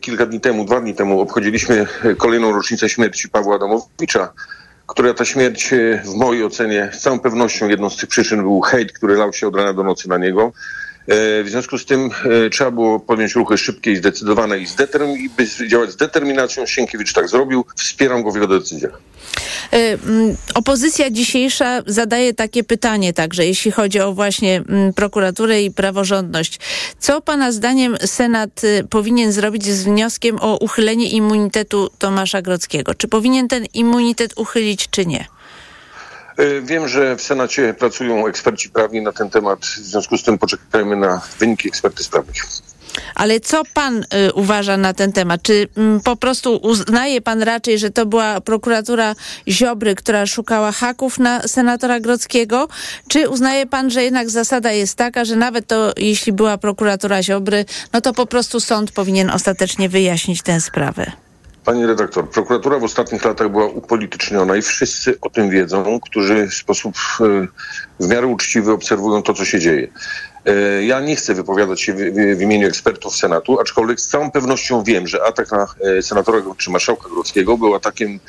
[0.00, 1.86] Kilka dni temu, dwa dni temu obchodziliśmy
[2.18, 4.32] kolejną rocznicę śmierci Pawła Adamowicza,
[4.86, 5.70] która ta śmierć
[6.04, 9.48] w mojej ocenie z całą pewnością jedną z tych przyczyn był hejt, który lał się
[9.48, 10.52] od rana do nocy na niego.
[11.08, 12.10] W związku z tym
[12.52, 16.66] trzeba było podjąć ruchy szybkie i zdecydowane i, zdetermin- i by działać z determinacją.
[16.66, 17.64] Sienkiewicz tak zrobił.
[17.76, 19.00] Wspieram go w jego decyzjach.
[19.74, 19.98] Y,
[20.54, 24.62] opozycja dzisiejsza zadaje takie pytanie także, jeśli chodzi o właśnie
[24.96, 26.60] prokuraturę i praworządność.
[26.98, 32.94] Co Pana zdaniem Senat y, powinien zrobić z wnioskiem o uchylenie immunitetu Tomasza Grodzkiego?
[32.94, 35.24] Czy powinien ten immunitet uchylić, czy nie?
[36.62, 39.60] Wiem, że w Senacie pracują eksperci prawni na ten temat.
[39.60, 42.36] W związku z tym poczekajmy na wyniki ekspertyz prawnych.
[43.14, 45.42] Ale co pan y, uważa na ten temat?
[45.42, 49.14] Czy mm, po prostu uznaje pan raczej, że to była prokuratura
[49.48, 52.68] Ziobry, która szukała haków na senatora Grodzkiego?
[53.08, 57.64] Czy uznaje pan, że jednak zasada jest taka, że nawet to, jeśli była prokuratura Ziobry,
[57.92, 61.29] no to po prostu sąd powinien ostatecznie wyjaśnić tę sprawę?
[61.64, 66.54] Pani redaktor, prokuratura w ostatnich latach była upolityczniona i wszyscy o tym wiedzą, którzy w
[66.54, 66.94] sposób
[68.00, 69.88] w miarę uczciwy obserwują to, co się dzieje.
[70.86, 71.94] Ja nie chcę wypowiadać się
[72.36, 75.66] w, imieniu ekspertów Senatu, aczkolwiek z całą pewnością wiem, że atak na
[76.02, 78.20] senatora czy marszałka Grodzkiego był atakiem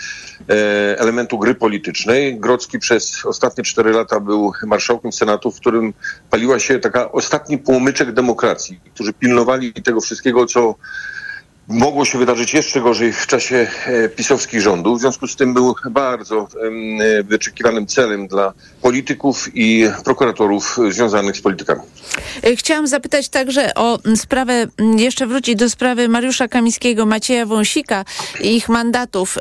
[0.49, 2.39] e, elementu gry politycznej.
[2.39, 5.93] Grodzki przez ostatnie cztery lata był marszałkiem Senatu, w którym
[6.29, 10.75] paliła się taka ostatni płomyczek demokracji, którzy pilnowali tego wszystkiego, co
[11.71, 13.67] mogło się wydarzyć jeszcze gorzej w czasie
[14.15, 14.97] pisowskich rządów.
[14.97, 16.47] W związku z tym był bardzo
[17.23, 21.81] wyczekiwanym celem dla polityków i prokuratorów związanych z politykami.
[22.55, 24.67] Chciałam zapytać także o sprawę,
[24.97, 28.05] jeszcze wrócić do sprawy Mariusza Kamińskiego, Macieja Wąsika
[28.41, 29.37] i ich mandatów,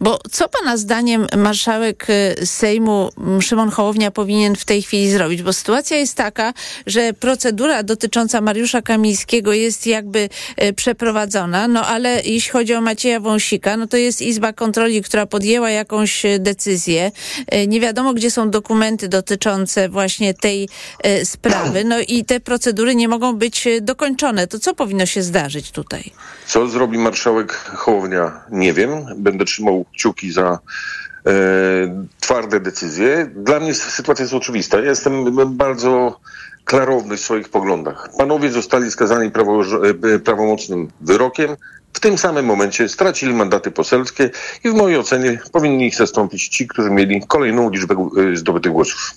[0.00, 2.06] bo co pana zdaniem marszałek
[2.44, 3.10] Sejmu
[3.40, 5.42] Szymon Hołownia powinien w tej chwili zrobić?
[5.42, 6.54] Bo sytuacja jest taka,
[6.86, 10.28] że procedura dotycząca Mariusza Kamińskiego jest jakby
[10.76, 15.70] przeprowadzona, no ale jeśli chodzi o Macieja Wąsika, no to jest Izba Kontroli, która podjęła
[15.70, 17.10] jakąś decyzję.
[17.68, 20.68] Nie wiadomo, gdzie są dokumenty dotyczące właśnie tej
[21.24, 21.84] sprawy.
[21.84, 24.46] No i te procedury nie mogą być dokończone.
[24.46, 26.12] To co powinno się zdarzyć tutaj?
[26.46, 28.40] Co zrobi marszałek Hołownia?
[28.50, 28.90] Nie wiem.
[29.16, 30.58] Będę trzymał kciuki za
[31.26, 31.30] e,
[32.20, 33.30] twarde decyzje.
[33.36, 34.80] Dla mnie sytuacja jest oczywista.
[34.80, 36.20] Ja jestem bardzo
[36.68, 38.08] klarowny w swoich poglądach.
[38.18, 39.62] Panowie zostali skazani prawo,
[40.24, 41.56] prawomocnym wyrokiem.
[41.92, 44.30] W tym samym momencie stracili mandaty poselskie
[44.64, 49.14] i w mojej ocenie powinni ich zastąpić ci, którzy mieli kolejną liczbę zdobytych głosów.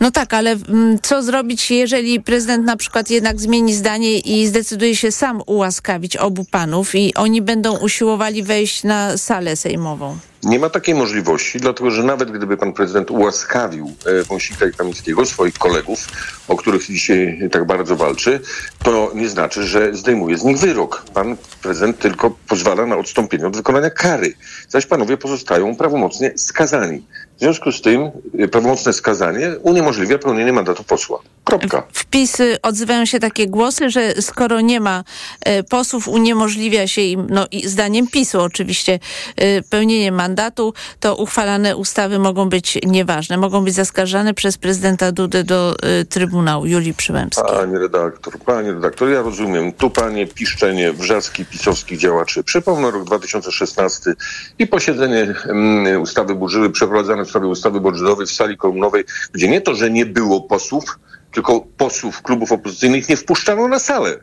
[0.00, 0.56] No tak, ale
[1.02, 6.44] co zrobić, jeżeli prezydent na przykład jednak zmieni zdanie i zdecyduje się sam ułaskawić obu
[6.50, 10.18] panów i oni będą usiłowali wejść na salę sejmową?
[10.42, 13.92] Nie ma takiej możliwości, dlatego że nawet gdyby pan prezydent ułaskawił
[14.28, 16.08] Wąsika i Kamińskiego, swoich kolegów,
[16.48, 18.40] o których dzisiaj tak bardzo walczy,
[18.82, 21.04] to nie znaczy, że zdejmuje z nich wyrok.
[21.14, 24.34] Pan prezydent tylko pozwala na odstąpienie od wykonania kary,
[24.68, 27.02] zaś panowie pozostają prawomocnie skazani.
[27.38, 28.10] W związku z tym
[28.50, 31.18] prawomocne skazanie uniemożliwia pełnienie mandatu posła.
[31.44, 31.82] Kropka.
[31.92, 35.04] W PiS odzywają się takie głosy, że skoro nie ma
[35.40, 38.98] e, posłów, uniemożliwia się im, no i zdaniem PiSu oczywiście,
[39.36, 45.44] e, pełnienie mandatu, to uchwalane ustawy mogą być nieważne, mogą być zaskarżane przez prezydenta Dudę
[45.44, 45.76] do
[46.08, 47.44] Trybunału Julii Przyłębskiej.
[47.44, 52.44] Panie redaktor, panie redaktor, ja rozumiem tupanie, piszczenie, wrzaski pisowskich działaczy.
[52.44, 54.14] Przypomnę rok 2016
[54.58, 59.60] i posiedzenie mm, ustawy budżetowej przeprowadzane w sprawie ustawy budżetowej w sali kolumnowej, gdzie nie
[59.60, 60.98] to, że nie było posłów,
[61.32, 64.18] tylko posłów klubów opozycyjnych nie wpuszczano na salę.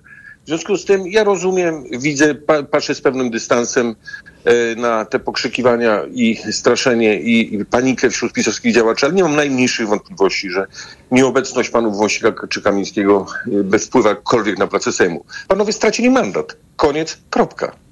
[0.45, 3.95] W związku z tym ja rozumiem, widzę, pa, patrzę z pewnym dystansem
[4.43, 9.88] e, na te pokrzykiwania i straszenie i, panikę wśród pisowskich działaczy, ale nie mam najmniejszych
[9.88, 10.68] wątpliwości, że
[11.12, 15.26] nieobecność panów Wąsika czy Kamińskiego e, bez wpływu jakkolwiek na pracę Sejmu.
[15.47, 16.58] Panowie stracili mandat.
[16.76, 17.84] Koniec, kropka.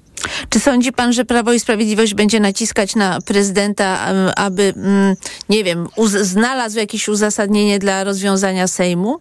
[0.48, 3.98] Czy sądzi pan, że Prawo i Sprawiedliwość będzie naciskać na prezydenta,
[4.36, 4.74] aby,
[5.48, 9.20] nie wiem, znalazł jakieś uzasadnienie dla rozwiązania Sejmu?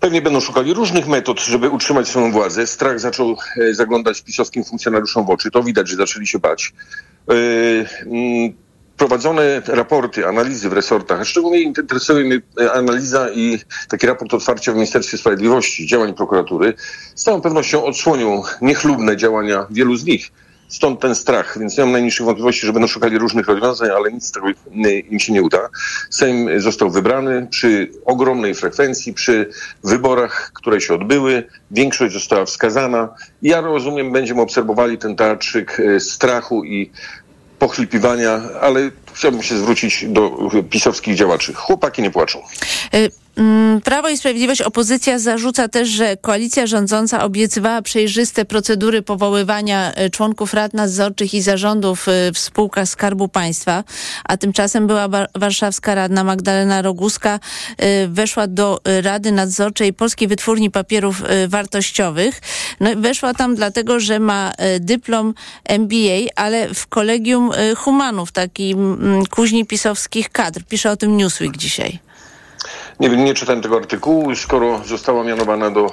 [0.00, 2.66] Pewnie będą szukali różnych metod, żeby utrzymać swoją władzę.
[2.66, 3.36] Strach zaczął
[3.72, 5.50] zaglądać pisowskim funkcjonariuszom w oczy.
[5.50, 6.72] To widać, że zaczęli się bać.
[8.96, 12.40] Prowadzone raporty, analizy w resortach, a szczególnie interesuje mnie
[12.72, 16.74] analiza i taki raport otwarcia w Ministerstwie Sprawiedliwości działań prokuratury,
[17.14, 20.32] z całą pewnością odsłonią niechlubne działania wielu z nich.
[20.68, 24.26] Stąd ten strach, więc nie mam najmniejszych wątpliwości, że będą szukali różnych rozwiązań, ale nic
[24.26, 24.46] z tego
[25.10, 25.68] im się nie uda.
[26.10, 29.50] Sejm został wybrany przy ogromnej frekwencji, przy
[29.84, 31.44] wyborach, które się odbyły.
[31.70, 33.14] Większość została wskazana.
[33.42, 36.90] Ja rozumiem, będziemy obserwowali ten teatrzyk strachu i
[37.58, 40.30] pochlipiwania, ale chciałbym się zwrócić do
[40.70, 41.54] pisowskich działaczy.
[41.54, 42.42] Chłopaki nie płaczą.
[42.92, 43.10] Mm,
[43.84, 50.54] Prawo i Sprawiedliwość, opozycja zarzuca też, że koalicja rządząca obiecywała przejrzyste procedury powoływania e, członków
[50.54, 53.84] rad nadzorczych i zarządów e, w spółkach Skarbu Państwa,
[54.24, 57.40] a tymczasem była warszawska radna Magdalena Roguska
[57.76, 62.40] e, weszła do Rady Nadzorczej Polskiej Wytwórni Papierów Wartościowych.
[62.80, 68.74] No, weszła tam dlatego, że ma dyplom MBA, ale w kolegium Humanów, taki
[69.30, 70.60] kuźni pisowskich kadr.
[70.68, 72.03] Pisze o tym Newsweek dzisiaj.
[73.00, 75.90] Nie wiem, nie czytałem tego artykułu, skoro została mianowana do, e,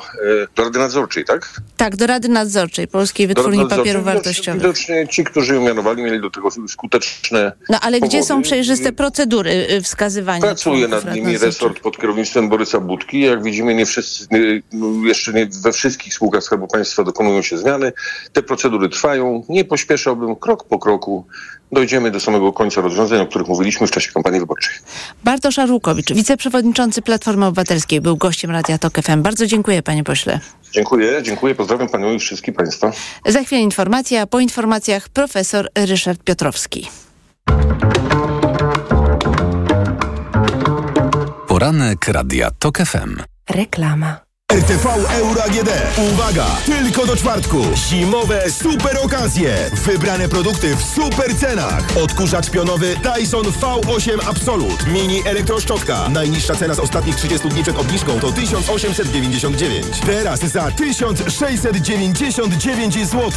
[0.56, 1.62] do Rady Nadzorczej, tak?
[1.78, 4.62] Tak, do Rady Nadzorczej Polskiej Wytwórni Papierów Wartościowych.
[4.62, 8.10] Widocznie ci, którzy ją mianowali, mieli do tego skuteczne No ale powody.
[8.18, 10.42] gdzie są przejrzyste procedury y, wskazywania?
[10.42, 13.20] Pracuje nad nimi resort pod kierownictwem Borysa Budki.
[13.20, 14.28] Jak widzimy, nie wszyscy,
[14.72, 17.94] no, jeszcze nie we wszystkich spółkach Skarbu Państwa dokonują się zmiany.
[18.34, 19.44] Te procedury trwają.
[19.50, 21.26] Nie pośpieszałbym krok po kroku
[21.72, 24.74] dojdziemy do samego końca rozwiązań, o których mówiliśmy w czasie kampanii wyborczej.
[25.24, 29.22] Bartosz Arłukowicz, wiceprzewodniczący Platformy Obywatelskiej, był gościem Radia TOK FM.
[29.22, 30.40] Bardzo dziękuję panie pośle.
[30.72, 31.56] Dziękuję, dziękuję.
[31.56, 32.92] Pozdrawiam panią i wszystkich państwa.
[33.26, 36.90] Za chwilę informacja, a po informacjach profesor Ryszard Piotrowski.
[41.48, 43.16] Poranek Radia TOK FM.
[43.50, 44.31] Reklama.
[44.52, 44.86] RTV
[45.20, 45.70] Euro AGD.
[46.14, 46.46] Uwaga!
[46.66, 47.66] Tylko do czwartku.
[47.76, 49.70] Zimowe super okazje.
[49.86, 51.84] Wybrane produkty w super cenach.
[52.04, 54.88] Odkurzacz pionowy Dyson V8 Absolut.
[54.88, 56.10] Mini elektroszczotka.
[56.10, 59.88] Najniższa cena z ostatnich 30 dni przed obniżką to 1899.
[60.06, 63.32] Teraz za 1699 zł.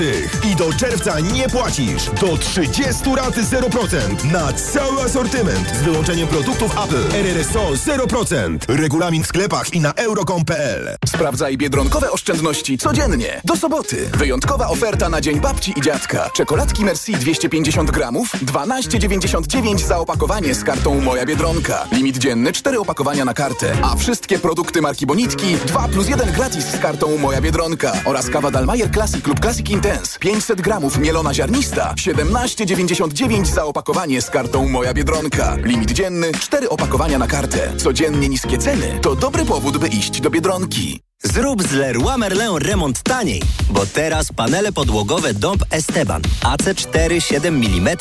[0.52, 2.10] I do czerwca nie płacisz.
[2.20, 2.84] Do 30
[3.16, 7.16] rat 0% na cały asortyment z wyłączeniem produktów Apple.
[7.16, 8.58] RRSO 0%.
[8.68, 10.96] Regulamin w sklepach i na euro.com.pl.
[11.06, 13.40] Sprawdzaj biedronkowe oszczędności codziennie.
[13.44, 14.10] Do soboty.
[14.18, 16.30] Wyjątkowa oferta na Dzień Babci i Dziadka.
[16.30, 21.86] Czekoladki Merci 250 gramów, 12,99 za opakowanie z kartą Moja Biedronka.
[21.92, 23.72] Limit dzienny 4 opakowania na kartę.
[23.82, 27.92] A wszystkie produkty marki Bonitki 2 plus 1 gratis z kartą Moja Biedronka.
[28.04, 34.30] Oraz kawa Dalmayer Classic lub Classic Intense 500 gramów mielona ziarnista 17,99 za opakowanie z
[34.30, 35.56] kartą Moja Biedronka.
[35.56, 37.76] Limit dzienny 4 opakowania na kartę.
[37.76, 40.93] Codziennie niskie ceny to dobry powód, by iść do Biedronki.
[41.24, 47.96] Zrób z Leroy Merlin remont taniej, bo teraz panele podłogowe Dąb Esteban AC4 7 mm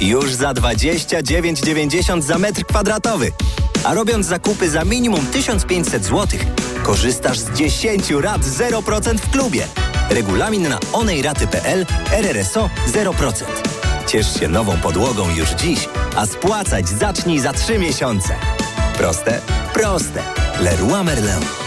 [0.00, 3.32] już za 29,90 za metr kwadratowy.
[3.84, 6.40] A robiąc zakupy za minimum 1500 zł,
[6.82, 9.66] korzystasz z 10 rat 0% w klubie.
[10.10, 13.44] Regulamin na onejraty.pl RRSO 0%.
[14.06, 18.34] Ciesz się nową podłogą już dziś, a spłacać zacznij za 3 miesiące.
[18.98, 19.40] Proste?
[19.74, 20.22] Proste.
[20.60, 21.63] Leroy Merlin.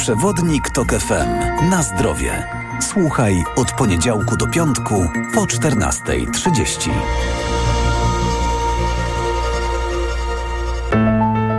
[0.00, 1.68] Przewodnik TOK FM.
[1.70, 2.46] Na zdrowie.
[2.80, 6.90] Słuchaj od poniedziałku do piątku po 14.30.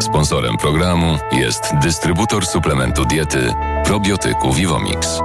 [0.02, 3.54] Sponsorem programu jest dystrybutor suplementu diety
[3.86, 5.22] probiotyku Vivomix.